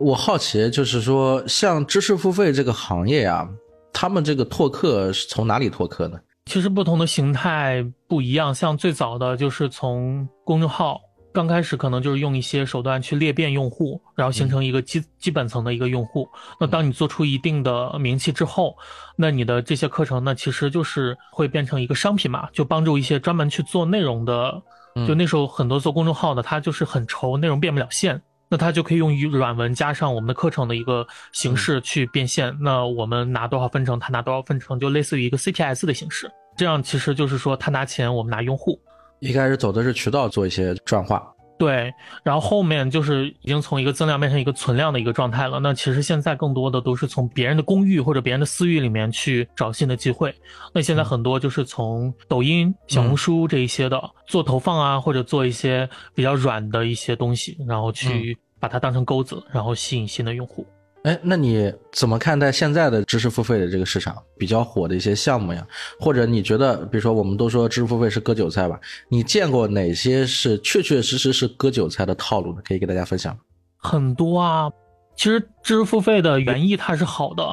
[0.00, 3.46] 我好奇，就是说像知识付费这个行业啊，
[3.92, 6.18] 他们这个拓客是从哪里拓客呢？
[6.46, 10.98] 其实不同的形态不一样，像最早的就是从公众号。
[11.34, 16.28] 刚开始可能就是用一些手段去裂变用户，然后形成一个基基本层的一个用户。
[16.60, 18.76] 那当你做出一定的名气之后，
[19.16, 24.62] 那你的这些课程呢，其实就是会变成一个商品嘛，就帮助一些专门去做内容的。
[25.08, 32.56] 就那时候很多做公众号的，他就是很愁内容变不了现，那他就可以用软文加上我们的课程的一个形式去变现。
[32.60, 36.30] 那我们拿多少分成，他拿多少分成，就类似于一个 CPS 的形式。
[36.56, 38.78] 这样其实就是说他拿钱，我们拿用户。
[39.24, 41.26] 一开始走的是渠道做一些转化，
[41.58, 41.90] 对，
[42.22, 45.58] 然后后面就是已经从一个增量变成一个存量的一个状态了。
[45.60, 50.34] 那其实现在更多的都是从别人的公域或者别人的私域里面去找新的机会。
[50.74, 60.66] 那现在很多就是从抖音、小红书这一些的做投放啊，或者做一些比较软的一些东西，然后去把它当成钩子，然后吸引新的用户。
[61.04, 65.66] 哎，那你怎么看待现在的知识付费的这个市场比较火的一些项目呀？
[66.00, 68.80] 或者你觉得，比如说我们都说知识付费是割韭菜吧？
[69.10, 72.62] 你见过哪些是确确实实是割韭菜的套路呢？
[72.64, 73.38] 可以给大家分享。
[73.76, 74.70] 很多啊，
[75.14, 77.46] 其实知识付费的原意它是好的，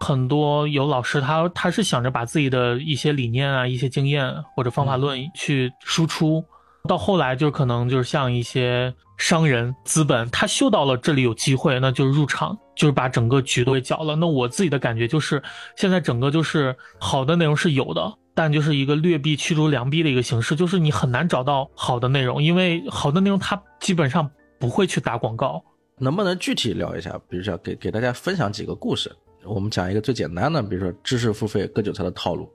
[0.00, 6.44] 很多有老师他他是想着把自己的一些理念啊、一些经验或者方法论去输出。
[6.86, 14.14] 到后来就可能就是像一些商人资本，他嗅到了这里有机会，那就是入场，就是把整个局都给搅了。
[14.16, 15.42] 那我自己的感觉就是，
[15.76, 25.62] 现在整个就是好的内容是有的，但就是一个劣币驱逐良币的一个形式，就是你很难找到好的内容，因为好的内容它基本上不会去打广告。
[25.98, 27.18] 能不能具体聊一下？
[27.28, 29.10] 比如说给给大家分享几个故事，
[29.44, 32.52] 我们讲一个最简单的，比如说知识付费割韭菜的套路。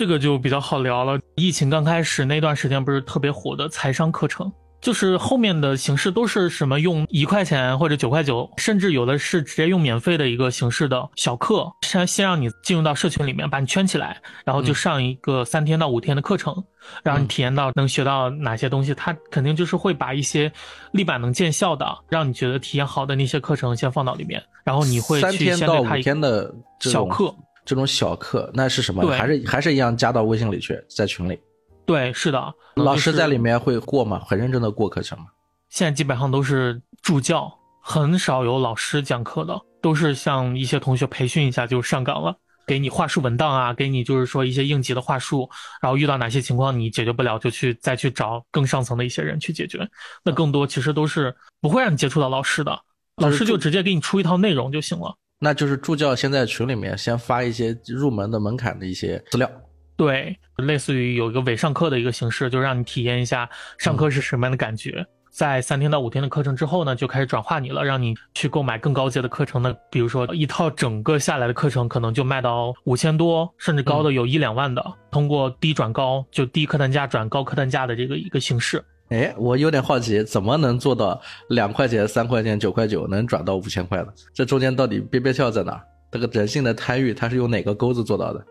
[0.00, 1.20] 这个就比较好聊了。
[1.34, 16.64] 疫情刚开始那段时间，不是特别火的财商课程，就是后面的形式都是什么用一块钱或者九块九，甚至有的是直接用免费的一个形式的小课，先先让你进入到社群里面，把你圈起来，然后就上一个三天到五天的课程，
[17.02, 18.94] 让你体验到能学到哪些东西。
[18.94, 20.50] 他肯定就是会把一些
[20.92, 27.34] 立板能见效的，让你觉得体验好的那些课程先放到里面，然后你会去先对他一个小课。
[27.70, 29.08] 这种小课那是什么？
[29.12, 31.38] 还是还是一样加到微信里去，在群里。
[31.86, 32.52] 对，是的。
[32.74, 34.20] 老师在里面会过吗？
[34.26, 35.26] 很认真的过课程吗？
[35.68, 37.48] 现在基本上都是助教，
[37.80, 45.48] 很少有老师讲课的，都是像一些同学培训一下就上岗了，给你话术文档啊，给你就是说一些应急的话术，
[45.80, 49.88] 然后遇到哪些情况你解决不了，就去再去找更上层的一些人去解决。
[50.24, 52.76] 那更多其实都是不会让你接触到老师的，
[53.18, 55.16] 老师就直接给你出一套内容就行了。
[55.42, 59.50] 那就是助教先在群里面先发一些入门的门槛的一些资料，
[59.96, 63.48] 对，类似于有一个伪上课的一个形式，就让你体验一下
[63.78, 65.04] 上课是什么样的感觉。
[65.30, 69.74] 在三天到五天的课程之后呢，就开始转化你了，让你去购买更高阶的课程呢。
[69.90, 74.84] 比如说一套整个下来的课程，可能就卖到五千多，甚至高的有一两万的。
[75.10, 78.84] 通过低转高，就低客单价转高客单价的这个一个形式。
[79.10, 84.14] 哎，我有点好奇，怎么能做到两块钱、三块钱、九块九能转到五千块的？
[84.32, 85.80] 这中间到底憋憋笑在哪？
[86.12, 88.44] 这个人性的贪欲，它是用哪个钩子做到的？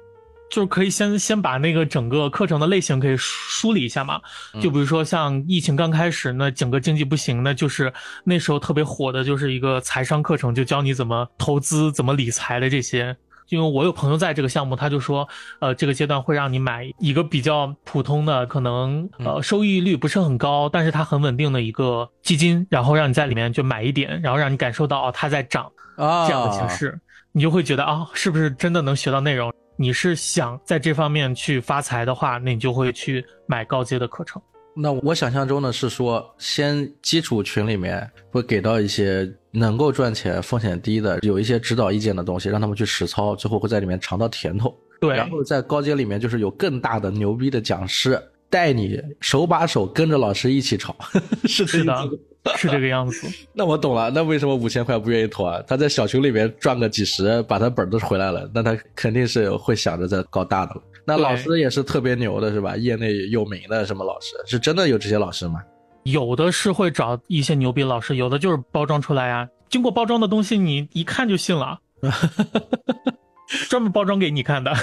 [0.51, 4.19] 就是可以先先把那个整个课程的类型可以梳理一下嘛。
[4.59, 7.93] 就比如说像疫情刚开始，那整个经济不行，那就是
[8.25, 13.15] 那时候特别火的就是一个财商课程，就教你怎么投资、怎么理财的这些。
[13.49, 15.27] 因为我有朋友在这个项目，他就说，
[15.59, 26.99] 呃，这个阶段会让你买一个比较普通的，可能呃收益率不是很高，但是它很稳定的一个基金，然后让你在里面就买一点，然后让你感受到哦它在涨啊这样的形式，
[27.31, 29.51] 你就会觉得啊是不是真的能学到内容？
[29.75, 34.41] 你是想在这方面去发财的话，那你就会去买高阶的课程。
[34.75, 44.75] 那我想象中呢是说，先基础群里面会给到一些能够赚钱、风险低的，有一些指导意见的东西，让他们去实操，最后会在里面尝到甜头。
[44.99, 50.95] 对，然后在高阶里面就是有更大的牛逼的讲师带你手把手跟着老师一起炒，
[51.47, 51.95] 是是的，
[52.57, 53.27] 是这个样子。
[53.53, 55.63] 那我懂了，那为什么五千块不愿意投啊？
[55.67, 60.81] 他在小群里面赚个几十，把他本儿都回来了，那他肯定是会想着再搞大的了。
[61.05, 62.75] 那老师也是特别牛的，是吧？
[62.75, 65.61] 业内有名的什么老师，是真的有这些老师吗？
[66.03, 69.47] 有的是会找一些牛逼老师，有的就是包装出来啊。
[69.69, 71.79] 经过包装的东西，你一看就信了，
[73.69, 74.73] 专门包装给你看的。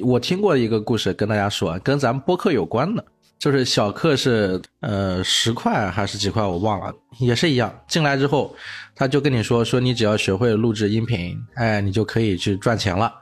[0.00, 3.04] 我听过一个故事，跟大家说，跟咱们播客有关的，
[3.38, 7.72] 就是小课是呃十块还是几块，我忘了，也是一样。
[7.86, 8.52] 进来之后，
[8.96, 13.12] 他就跟你说说，你只要学会录制音频，哎，你就可以去赚钱了，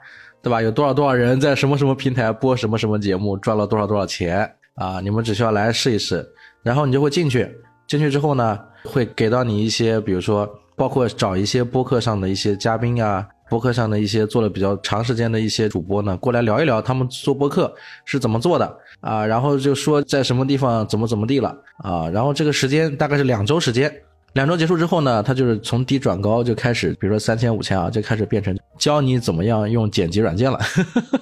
[0.42, 0.62] 对吧？
[0.62, 5.00] 有多少多少人在什么什么平台播什么什么节目，赚了多少多少钱啊？
[5.00, 6.26] 你们只需要来试一试，
[6.64, 7.48] 然后你就会进去。
[7.86, 17.72] 进去之后呢，会给到你一些，比如说，包括找一些播客上的一些嘉宾啊，播客上的一些做了比较长时间的一些主播呢，过来聊一聊他们做播客
[18.06, 21.54] 是怎么做的啊，然后就说在什么地方怎么怎么地了
[21.84, 23.94] 啊，然后这个时间大概是两周时间。
[24.32, 30.58] 两周结束之后呢，他就是从低转高，就开始，比如说三千、五千啊，就开始变成教你怎么样用剪辑软件了。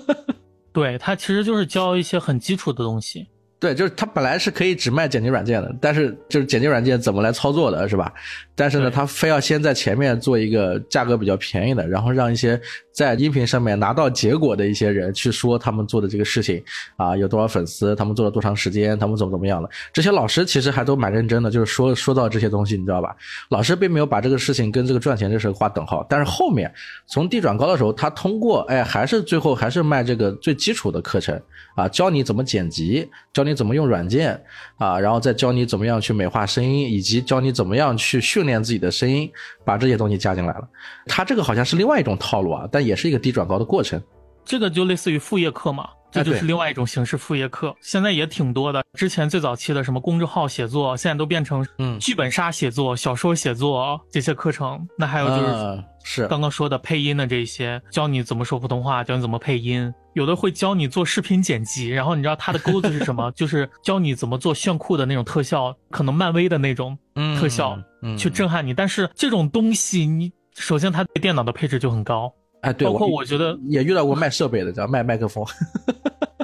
[0.72, 3.26] 对，他其实就是教一些很基础的东西。
[3.62, 8.12] 对，就是他本来是可以只卖剪辑软件的，但是就是剪辑软件怎么来操作的，是吧？
[8.56, 12.60] 但是呢，对他非要先在前面做一个价格比较便宜的，然后让一些
[12.92, 16.60] 在音频上面拿到结果的一些人去说他们做的这个事情
[16.96, 19.68] 啊，有多少粉丝，他们做了多长时间，他们怎么怎么样了。
[19.92, 23.14] 这些老师其实还都蛮认真的，就是说说到这些东西，你知道吧？
[23.48, 26.68] 老师并没有把这个事情跟这个赚钱这事划等号，但是后面
[27.06, 31.40] 从低转高的时候，他通过哎，还是最后还是卖这个最基础的课程
[31.76, 34.40] 啊，教你怎么剪辑，教你怎么用软件
[34.76, 39.30] 啊，然后再教你怎么样去美化声音，以及教你怎么样去训练自己的声音，
[39.64, 40.68] 把这些东西加进来了。
[41.06, 44.02] 他这个好像是另外一种套路啊，但也是一个低转高的过程。
[44.44, 47.74] 这个就类似于副业课嘛，这就是另外一种形式副业课。
[47.80, 54.86] 现在也挺多的，之前最早期的什么公众号写作，现在都变成嗯剧本杀写作、小说写作这些课程。
[54.98, 61.88] 那还有就是啊是刚刚说的配音的这些，教你怎么说普通话，教你怎么配音，有的会教你做视频剪辑。
[61.88, 63.30] 然后你知道它的钩子是什么？
[63.36, 68.74] 就是教你怎么做炫酷的那种特效，可能漫威的那种嗯特效，嗯去震撼你。
[68.74, 72.32] 但是这种东西，你首先它对电脑的配置就很高，
[72.62, 75.44] 哎，对，包括我我觉得也遇到过卖设备的，叫卖麦克风。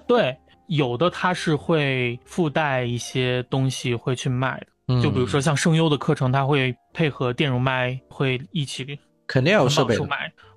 [0.09, 0.37] 对，
[0.67, 9.97] 有的它是会附带一些东西会去卖的，嗯就比如说像声优的课程，它会配合电容麦，会一起肯定要有设备。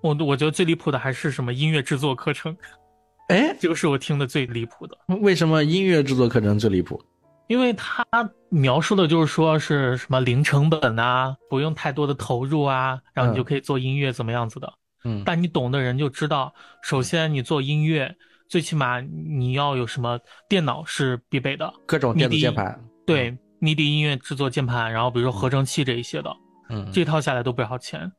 [0.02, 2.56] 我我觉得最离谱的还是什么音乐制作课程，
[3.30, 7.00] 哎，这个是我听的最离谱的，为什么音乐制作课程最离谱？
[7.48, 8.06] 因为他
[8.50, 14.72] 描述的就是说是什么零成本啊，不用太多的投入啊，然后你就可以做音乐怎么样子的。
[15.04, 18.16] 嗯但你懂的人就知道，首先你做音乐，
[18.52, 22.78] 最起码你要有什么电脑是必备的，各种电子键盘。
[23.06, 23.32] 对
[23.62, 26.30] ，MIDI 音乐制作键盘，然后比如说合成器这一些的，
[26.70, 28.12] 嗯，这套下来都不少钱。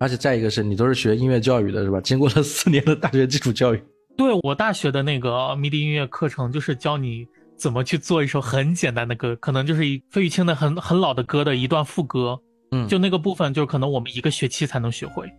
[0.00, 2.00] 而且再一个是你都是学音乐教育的，是吧？
[2.00, 3.80] 经过了四年的大学基础教育。
[4.18, 7.24] 对我大学的那个 MIDI 音乐课程，就是教你
[7.56, 12.36] 怎么去做一首很简单的歌，可能就是一费玉清的很很老的歌的一段副歌，
[12.72, 15.30] 嗯就那个部分，就是可能我们一个学期才能学会。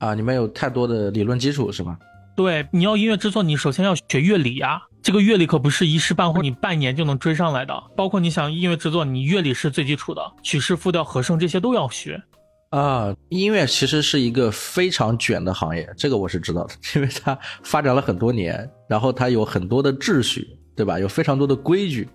[0.00, 1.98] 啊，你们有太多的理论基础是吗？
[2.36, 7.82] 对，你要音乐制作，你首先要学乐理呀、这个乐理可不是一时半会儿你半年就能追上来的。
[7.96, 12.22] 包括你想音乐制作，你乐理是最基础的，曲式、复调、和声这些都要学。
[12.70, 20.98] 啊，音乐其实是一个非常卷的行业，这个我是知道的，因为它发展了很多年，然后它有很多的秩序，对吧？
[20.98, 22.08] 有非常多的规矩，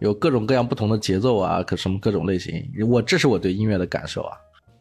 [0.00, 2.54] 有各种各样不同的节奏啊，可什么各种类型。
[2.88, 4.36] 我这是我对音乐的感受啊。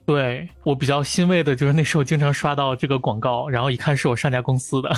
[0.08, 4.92] 对我比较欣慰的就是那时候经常刷到这个广告，然后一看是我上家公司的，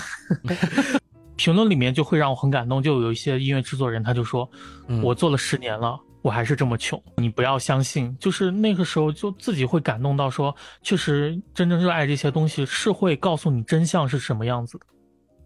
[1.35, 4.49] 评论里面就会让我很感动，就有一些音乐制作人他就说，
[4.87, 5.99] 嗯我做了十年了。
[6.21, 8.13] 我还是这么穷，你不要相信。
[8.19, 14.85] 就是那个时候，就自己会感动到说，确实真正热爱这些东西，是会告诉你真相是什么样子的。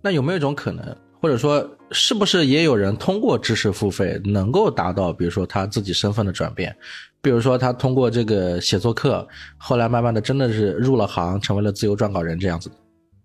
[0.01, 0.83] 那有没有一种可能，
[1.23, 6.75] 或者说是不是也有人通过知识付费能够达到，比如说他自己身份的转变？
[7.21, 12.69] 比如说他通过这个写作课，后来慢慢的真的是入了行，成为了自由撰稿人这样子。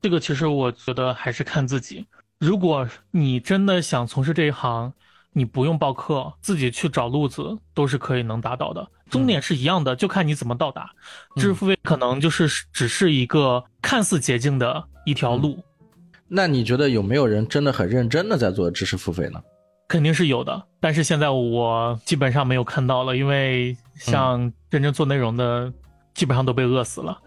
[0.01, 2.07] 这个其实我觉得还是看自己。
[2.38, 4.92] 如果你真的想从事这一行，
[5.32, 8.88] 你不用报课，自己去找路子都是可以能达到的。
[9.11, 10.88] 终点是一样的，就看你怎么到达。
[11.34, 15.64] 知识付费可能就是只是一个看似捷径的一条路，
[16.29, 19.41] 那你觉得有没有人真的很认真的在做知识付费呢？
[19.89, 20.62] 肯定是有的。
[20.81, 25.72] 但是现在我基本上没有看到了，因为像真正做内容的，
[26.14, 27.18] 基本上都被饿死了。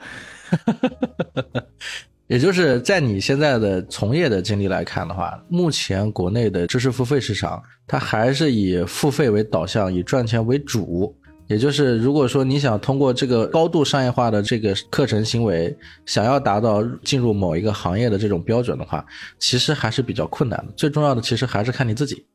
[2.28, 11.14] 也就是在你现在的从业的经历来看的话，目前国内的知识付费市场，它还是以付费为导向，以赚钱为主。
[11.52, 19.06] 也就是如果说你想通过这个高度商业化的这个课程行为，想要达到进入某一个行业的这种标准的话，
[19.38, 20.72] 其实还是比较困难的。
[20.78, 22.26] 最重要的其实还是看你自己。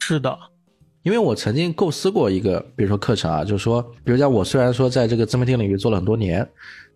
[0.00, 0.38] 是的，
[1.02, 6.46] 因为我曾经构思过一个，比如说课程啊，就是说，比如讲我虽然说在这个自媒体领域做了很多年，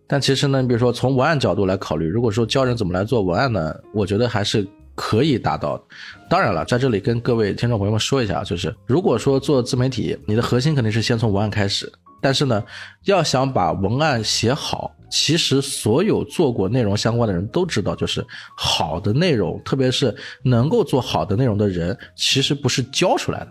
[0.05, 5.81] 但其实呢，比如说从文案角度来考虑，如果说教人怎么来做文案呢，我觉得还是可以达到。
[6.29, 11.91] 当然了，在这里跟各位听众朋友们说一下，就是如果说做自媒体，你的核心肯定是先从文案开始，
[12.21, 12.63] 但是呢，
[13.05, 18.25] 要想把文案写好，其实所有做过内容相关的人都知道，就是
[18.55, 23.47] 好的内容，特别是能够做好的内容的人，其实不是教出来的。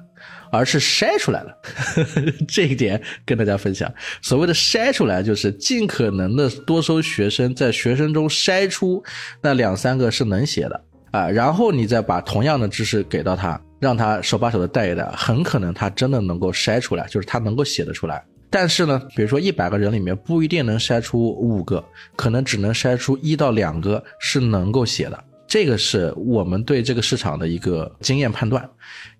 [0.53, 1.59] 而是筛出来了，
[2.47, 3.91] 这一点跟大家分享。
[4.21, 9.03] 所谓的筛出来，就是尽可能的多收学生，在学生中筛出
[9.41, 18.25] 那两三个是能写的啊，然后你再把同样的知识给到他，让他手把手的带一带，很可能他真的能够筛出来，就是他能够写得出来。
[18.51, 21.83] 但是呢，比如说一百个人里面不一定能筛出五个，
[22.17, 25.25] 可能只能筛出一到两个是能够写的。
[25.53, 28.67] 这个是我们对这个市场的一个经验判断，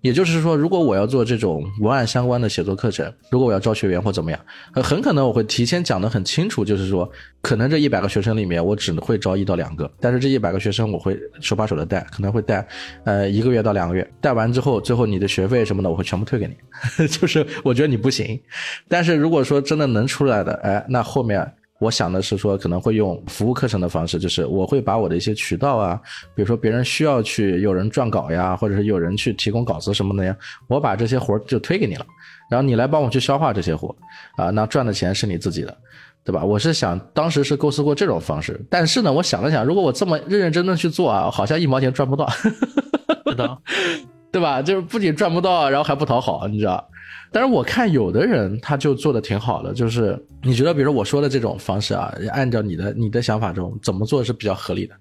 [0.01, 4.39] 也就是说，如果我要做这种文案相关的写作课程，如果我要招学员或怎么样，
[4.73, 7.07] 很可能我会提前讲得很清楚，就是说，
[7.43, 12.67] 可能这一百个学生里面我只会招一到两个，但是这一百个学生我会手把手的带，可能会带，
[13.03, 16.55] 呃，一个月到两个月，带完之后，最后你的学费什么的我会全部退给你，
[17.05, 18.41] 就是我觉得你不行，
[18.87, 21.53] 但是如果说真的能出来的，哎，那后面。
[21.83, 25.99] 我想的是说，可能会用服务课程的方式，就是我会把我的一些渠道啊，
[26.33, 30.35] 比如说别人需要去有人撰稿呀，或者是有人去提供稿子什么的呀，
[30.67, 32.05] 我把这些活就推给你了，
[32.49, 33.93] 然后你来帮我去消化这些活，
[34.37, 35.77] 啊，那赚的钱是你自己的，
[36.23, 36.43] 对吧？
[36.43, 42.29] 我是想当时是构思过这种方式，但是呢，我想了想，如果我这么认认真真去做啊，好像一毛钱赚不到，
[43.27, 43.57] 是的，
[44.31, 44.61] 对吧？
[44.61, 46.89] 就是不仅赚不到，然后还不讨好，你知道。
[47.33, 54.95] 但是我看有的人他就做的挺好的，就是你觉得，比如我说的这种方式啊，按照你的你的想法中怎么做是比较合理的？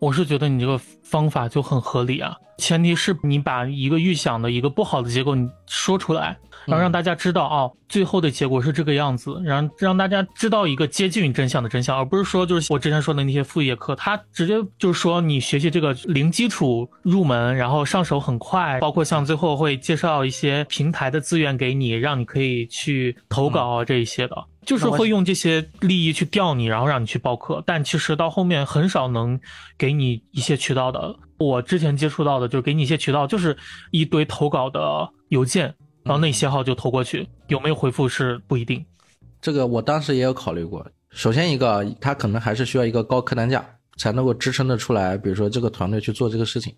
[0.00, 6.36] 我是觉得你这个方法就很合理啊，前提是你把一个预想的一个不好的结果你说出来。
[6.66, 29.38] 然后让大家知道啊，最后的结果是这个样子，然后让大家知道一个接近于真相的真相，而不是说就是我之前说的那些副业课，他直接就是说你学习这个零基础入门，然后上手很快，包括像最后会介绍一些平台的资源给你，让你可以去投稿啊这一些的，就是会用这些利益去钓你，然后让你去报课，但其实到后面很少能
[29.78, 31.14] 给你一些渠道的。
[31.38, 33.56] 我之前接触到的就是给你一些渠道，就是
[33.90, 35.74] 一堆投稿的邮件。
[36.06, 38.84] 然后那些号就投过去，有没有回复是不一定。
[39.40, 40.86] 这个我当时也有考虑过。
[41.10, 43.64] 首先一个，他可能还是需要一个高客单价
[43.96, 45.18] 才能够支撑得出来。
[45.18, 46.72] 比如说这个团队去做这个事情，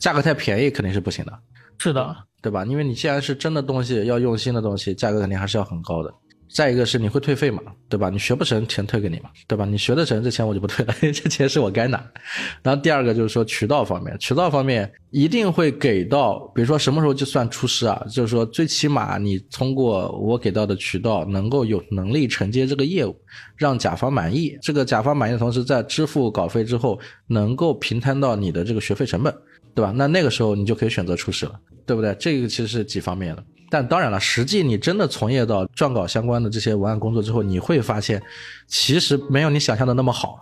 [0.00, 1.32] 价格太便宜肯定是不行的。
[1.78, 2.64] 是的，对吧？
[2.64, 6.12] 因为你既然是真的东西，要用心的东西，价格肯定还是要很高的。
[6.54, 8.10] 再一个是你会退费嘛，对吧？
[8.10, 9.64] 你学不成，钱退给你嘛，对吧？
[9.64, 11.98] 你学得成，这钱我就不退了，这钱是我该拿。
[12.62, 18.04] 然后第二个就是说渠道方面，渠道方面一定会给到，比如说什么时候就算出师啊？
[18.10, 23.16] 就是说最起码你通过我给到的渠道，能够有能力承接这个业务，
[23.56, 24.58] 让甲方满意。
[24.60, 29.34] 这个甲方满意的同时，在支付稿费之后，能够平摊到你的这个学费成本，
[29.74, 29.92] 对吧？
[29.96, 32.14] 那那个时候你就可以选择出师了，对不对？
[32.20, 33.42] 这个其实是几方面的。
[33.72, 38.22] 但当然了，实际你真的从业到撰稿相关的这些文案工作之后，你会发现，
[38.66, 40.38] 其实没有你想象的那么好。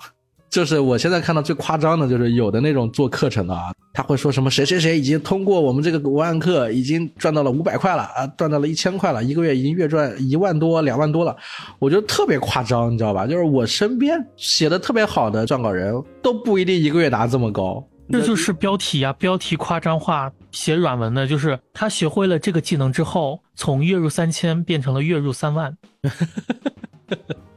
[0.50, 11.36] 就是我现在看到最夸张的，就是有的那种做课程的啊，他会说什么谁谁谁已经通过我们这个文案课，已经赚到了五百块了啊，赚到了一千块了，一个月已经月赚一万多、两万多了。
[11.78, 13.28] 我觉得特别夸张，你知道吧？
[13.28, 17.86] 就是我身边写的特别好的撰稿人都不一定一个月拿这么高。
[18.10, 25.76] 这就是标题啊，标题夸张化，写软文的，就是他学会了这个技能之后，从月入三千变成了月入三万，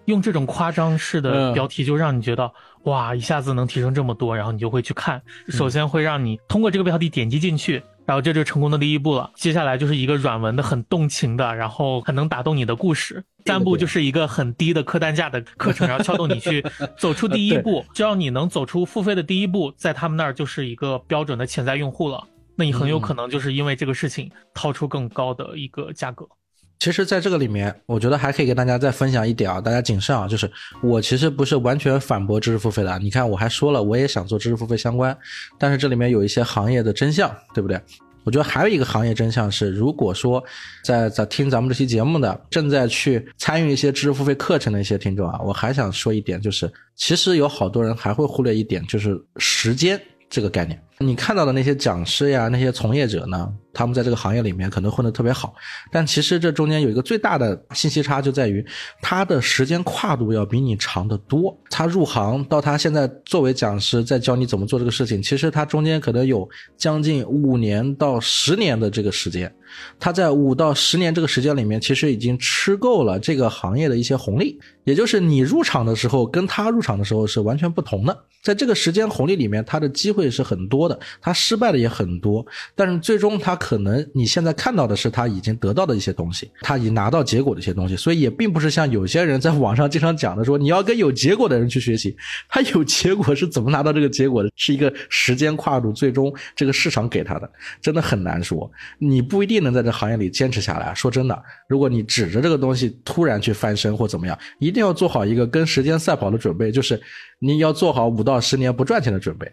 [0.05, 2.51] 用这种夸张式的标题就让你觉得
[2.83, 5.21] 哇，一下子能提升这么多，然后你就会去看。
[5.49, 7.83] 首先会让你通过这个标题点击进去。
[8.05, 13.23] 然后这就成功的第一步了，接下来就是一个软文的很动情的，然后很能打动你的故事。
[13.45, 16.65] 三步就是一个很低的客单价的课程， 然后撬动你去
[16.97, 17.83] 走出第一步。
[17.93, 22.23] 只要你能走出付费的第一步，在他们那儿就是一个标准的潜在用户了。
[22.55, 26.27] 那你很有可能就是因为这个事情掏出更高的一个价格。
[26.79, 32.99] 其实，在这个里面，我觉得还可以跟大家再分享一点啊，大家谨慎啊，就是我其实不是完全反驳知识付费的。
[32.99, 35.17] 你看，我还说了，我也想做知识付费相关，
[35.57, 37.79] 但是这里面有一些行业的真相，对不对？
[38.23, 40.43] 我觉得还有一个行业真相是，如果说
[40.83, 49.99] 在在听咱们这期节目的，正在去参与一些知识付费课程的一些听众啊，我还想说一点，就是其实有好多人还会忽略一点，就是时间
[50.29, 50.81] 这个概念。
[50.99, 55.53] 你看到的那些讲师呀，那些从业者呢，他们在这个行业里面可能混得特别好，
[55.91, 58.65] 但其实这中间有一个最大的信息差，就在于
[59.01, 61.57] 他的时间跨度要比你长得多。
[61.69, 69.53] 他入行到他现在作为讲师，在教你怎么做这个事情，其实他中间可能有将近五年到十年的这个时间。
[69.99, 78.15] 他在五到十年这个时间里面，其实已经吃够了这个行业的一些红利，也就是你入场的时候跟他入场的时候是完全不同的。
[78.43, 92.15] 在这个时间红利里面，他的机会是很多多的，他失败的也很多，但是最终他可能你现在看到的是他已经得到的一些东西，他已拿到结果的一些东西，所以也并不是像有些人在网上经常讲的说你要跟有结果的人去学习，
[92.49, 97.47] 他有结果是怎么拿到这个结果的，是一个时间跨度，最终这个市场给他的，
[97.79, 100.91] 真的很难说，你不一定能在这行业里坚持下来。
[100.95, 106.99] 说真的，如果你指着这个东西突然去翻身或怎么样，一定要做好一个跟时间赛跑的准备，就是
[107.37, 108.23] 你要做好五。
[108.23, 109.45] 到十年不赚钱的准备，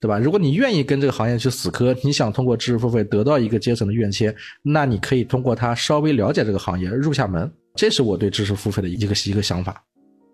[0.00, 0.18] 对吧？
[0.18, 7.50] 如果你愿意跟这个行业去死磕，你想通过知识付费得到一个阶层的跃迁，那你可以通过它稍微了解这个行业入下门。
[7.74, 9.82] 这是我对知识付费的一个一个想法。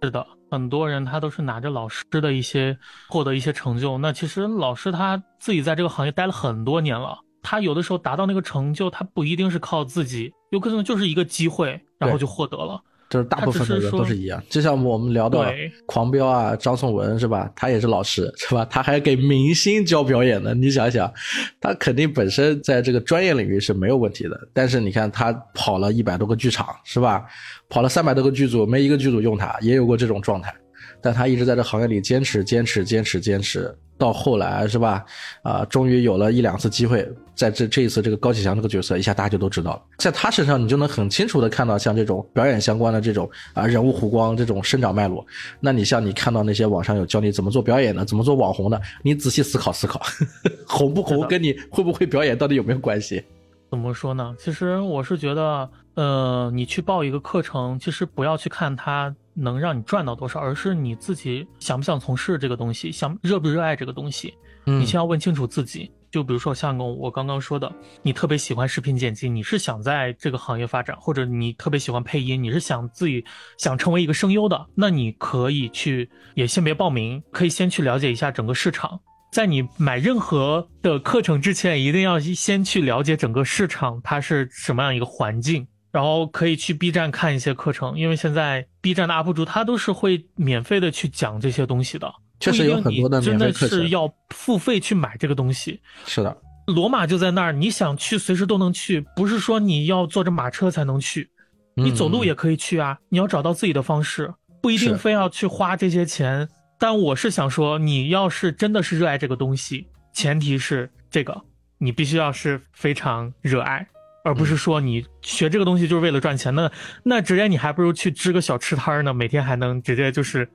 [0.02, 2.76] 是的，很多人他都是拿着老师的一些
[3.08, 12.82] 获得一些成就，那其实老师他自己在这个行业待了很多年了，他有的时候达到那个成就，他不一定是靠自己，有可能就是一个机会，然后就获得了。
[13.10, 15.44] 就是大部分的人都是一样，就像我们聊到
[15.86, 17.50] 狂飙啊，张颂文是吧？
[17.54, 18.64] 他也是老师是吧？
[18.68, 20.52] 他还给明星教表演呢。
[20.54, 21.12] 你想想，
[21.60, 24.36] 他肯定本身在这个专业领域是没有问题的。
[24.52, 27.24] 但是你看他跑了一百多个剧场是吧？
[27.68, 30.52] 跑了三百多个剧组，没一个剧组用他，也有过这种状态。
[31.00, 33.72] 但他一直在这行业里坚持，坚持，坚持，坚持。
[33.96, 35.04] 到后来是吧？
[35.42, 39.82] 啊，终于有了一两次机会，在这这一次这个高启强这个角色，一下大家就都知道了。
[39.98, 45.24] 在他身上，你就能很清楚的看到像这种表演相关的这种啊人物弧光这种生长脉络。
[45.60, 50.02] 那你像你看到那些网上有教你怎么做表演的，怎么做网红的，你仔细思考思考，
[50.66, 53.24] 红不红跟你会不会表演到底有没有关系？
[53.70, 54.34] 怎么说呢？
[54.38, 64.34] 其实我是觉得，呃，你去报一个课程，其实不要去看它能让你赚到多少，而是你自己想不想从事这个东西，想热不热爱这个东西。
[64.64, 65.90] 你先要问清楚自己。
[66.10, 67.70] 就比如说像我刚刚说的，
[68.00, 73.24] 你特别喜欢视频剪辑，你是想在这个行业发展，或者你特别喜欢配音，你是想自己
[73.58, 79.00] 想成为一个声优的，那你可以去，也先别报名，可以先去了解一下整个市场。
[79.32, 93.20] 在你买任何的课程之前，一定要先去了解整个市场它是什么样一个环境，然后可以去 B 站看一些课程，因为现在 B 站的 UP 主他都是会免费的去讲这些东西的，确实有很多的。
[93.20, 95.80] 真的是要付费去买这个东西。
[96.04, 96.36] 是的，
[96.66, 101.30] 罗马就在那儿，你想去随时都能去，不是说你要坐着马车才能去，
[101.76, 102.98] 你走路也可以去啊。
[103.08, 106.48] 你要找到自己的方式，不一定非要去花这些钱。
[106.76, 111.40] 但我是想说，你要是真的是热爱这个东西，前提是这个，
[111.78, 113.86] 你必须要是非常热爱，
[114.24, 116.52] 而不是说你学这个东西就是为了赚钱。
[116.54, 116.68] 那
[117.04, 120.48] 那直接你还不如去支个小吃摊呢，每天还能直接就是，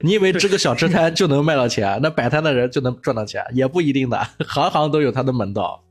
[0.00, 2.00] 你以为支个小吃摊就能卖到钱？
[2.02, 3.44] 那摆摊的人就能赚到钱？
[3.52, 4.18] 也不一定的，
[4.48, 5.84] 行行都有他的门道。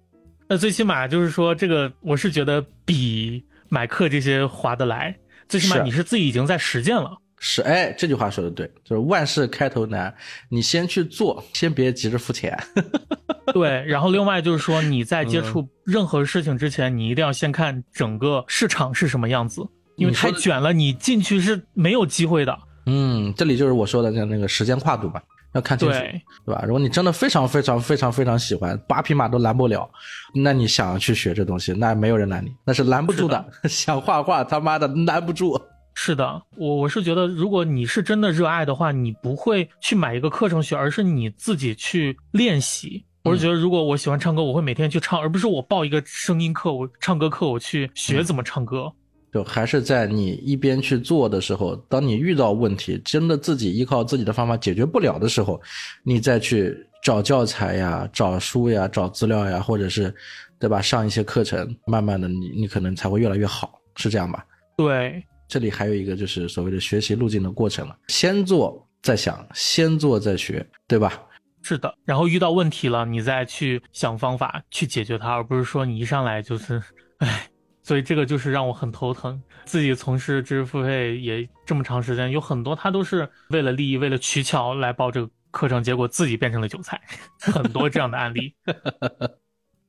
[0.48, 5.16] 那最起码就是说，这个我是觉得比买课这些划得来。
[5.48, 7.16] 最起码你是自己已经在实践了。
[7.40, 10.14] 是，哎，这句话说的对，就是万事开头难，
[10.50, 12.58] 你先去做，先别急着付钱。
[13.54, 19.62] 对，然后另外就是说，你在接触任何事情之前，你一定要先看整个市场是什么样子，
[19.96, 22.60] 因为太卷了，你进去是没有机会的。
[22.86, 25.22] 嗯，这里就是我说的那那个时间跨度嘛，
[25.54, 25.98] 要看清楚，
[26.46, 26.64] 对吧？
[26.66, 29.90] 如果你真的非常非常非常非常喜欢，八匹马都拦不了，
[30.36, 33.46] 那你想去学这东西，那没有人拦你，那是拦不住的。
[33.64, 35.60] 想画画，他妈的拦不住。
[36.02, 43.04] 是的，我我是觉得，如果你是真的热爱的话，你不会去买一个课程学，而是你自己去练习。
[43.26, 48.90] 我是觉得，如果我喜欢唱歌，我会每天去唱，而不是我报一个声音课，我唱歌课，我去学怎么唱歌。
[49.34, 55.62] 就还是在你一边去做的时候，当你遇到问题，真的自己依靠自己的方法解决不了的时候，
[56.02, 56.74] 你再去
[57.04, 60.16] 找教材呀、找书呀、找资料呀，或者是，
[60.60, 60.82] 对吧？
[60.82, 64.46] 上一些课程，慢慢的，你你可能才会越来越好，是这样吧？
[64.78, 65.22] 对。
[65.50, 71.20] 这里还有一个就是所谓的学习路径的过程了，先做再想，先做再学，对吧？
[71.64, 76.82] 是的，然后遇到问题了，你再去想方法去解决它，而不是说你一上来就是，
[77.18, 77.50] 唉，
[77.82, 79.42] 所以这个就是让我很头疼。
[79.66, 87.02] 自己从事知识付费也这么长时间，有很多他都是为了利益、为了取巧来报这个课程，结果自己变成了韭菜，
[87.42, 88.54] 很多这样的案例。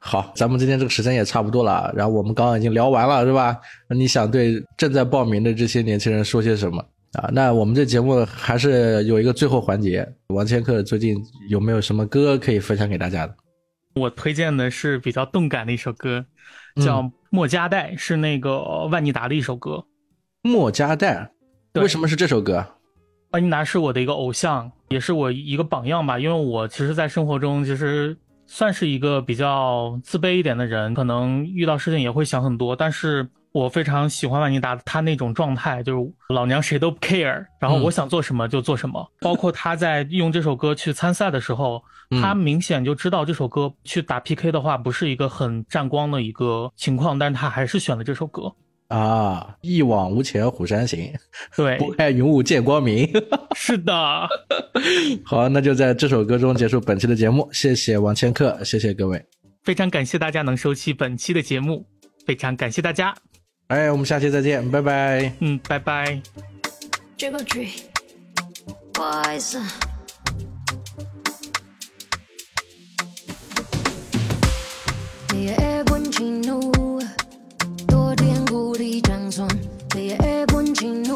[0.03, 3.57] 好，咱们今天这个时间也差不多了，然后我们刚刚已经聊完了，是吧？
[3.87, 6.83] 那你想对正在报名的这些年轻人说些什么
[7.13, 7.29] 啊？
[7.33, 11.17] 那我们这节目还是有一个最后环节，王千客最近
[11.51, 13.37] 有没有什么歌可以分享给大家的？
[13.95, 16.25] 我推荐的是比较动感的一首歌，
[16.77, 19.85] 叫《莫加代》，是那个万妮达的一首歌。
[20.43, 21.31] 莫加代，
[21.75, 22.65] 对为什么是这首歌？
[23.33, 26.19] 万妮达是我的一个偶像，也是我一个榜样吧。
[26.19, 28.17] 因为我其实，在生活中其实
[28.53, 32.75] 算是一个比较自卑一点的人，可能遇到事情也会想很多。
[32.75, 39.09] 但是我非常喜欢万妮达她那种状态，就是老娘谁都不 care，然后我想做什么就做什么。
[39.21, 41.81] 包括她在用这首歌去参赛的时候，
[42.11, 48.53] 嗯她明显就知道这首歌去打 PK 的话不是一个很占光的一个情况，但是她还是选了这首歌。
[48.91, 51.12] 啊一往无前虎山行
[51.57, 51.78] 对。
[51.80, 53.09] 拨开云雾见光明。
[53.57, 53.93] 是的。
[55.24, 59.24] 好那就在这首歌中结束本期的节目谢谢王千客谢谢各位。
[59.62, 61.86] 非常感谢大家能收听本期的节目
[62.26, 63.14] 非常感谢大家
[63.68, 65.32] 哎我们下期再见拜拜。
[65.41, 66.20] 嗯拜拜。
[67.16, 67.38] 这个
[78.81, 79.51] Dolly Johnson,
[79.89, 81.11] ben je er bundchen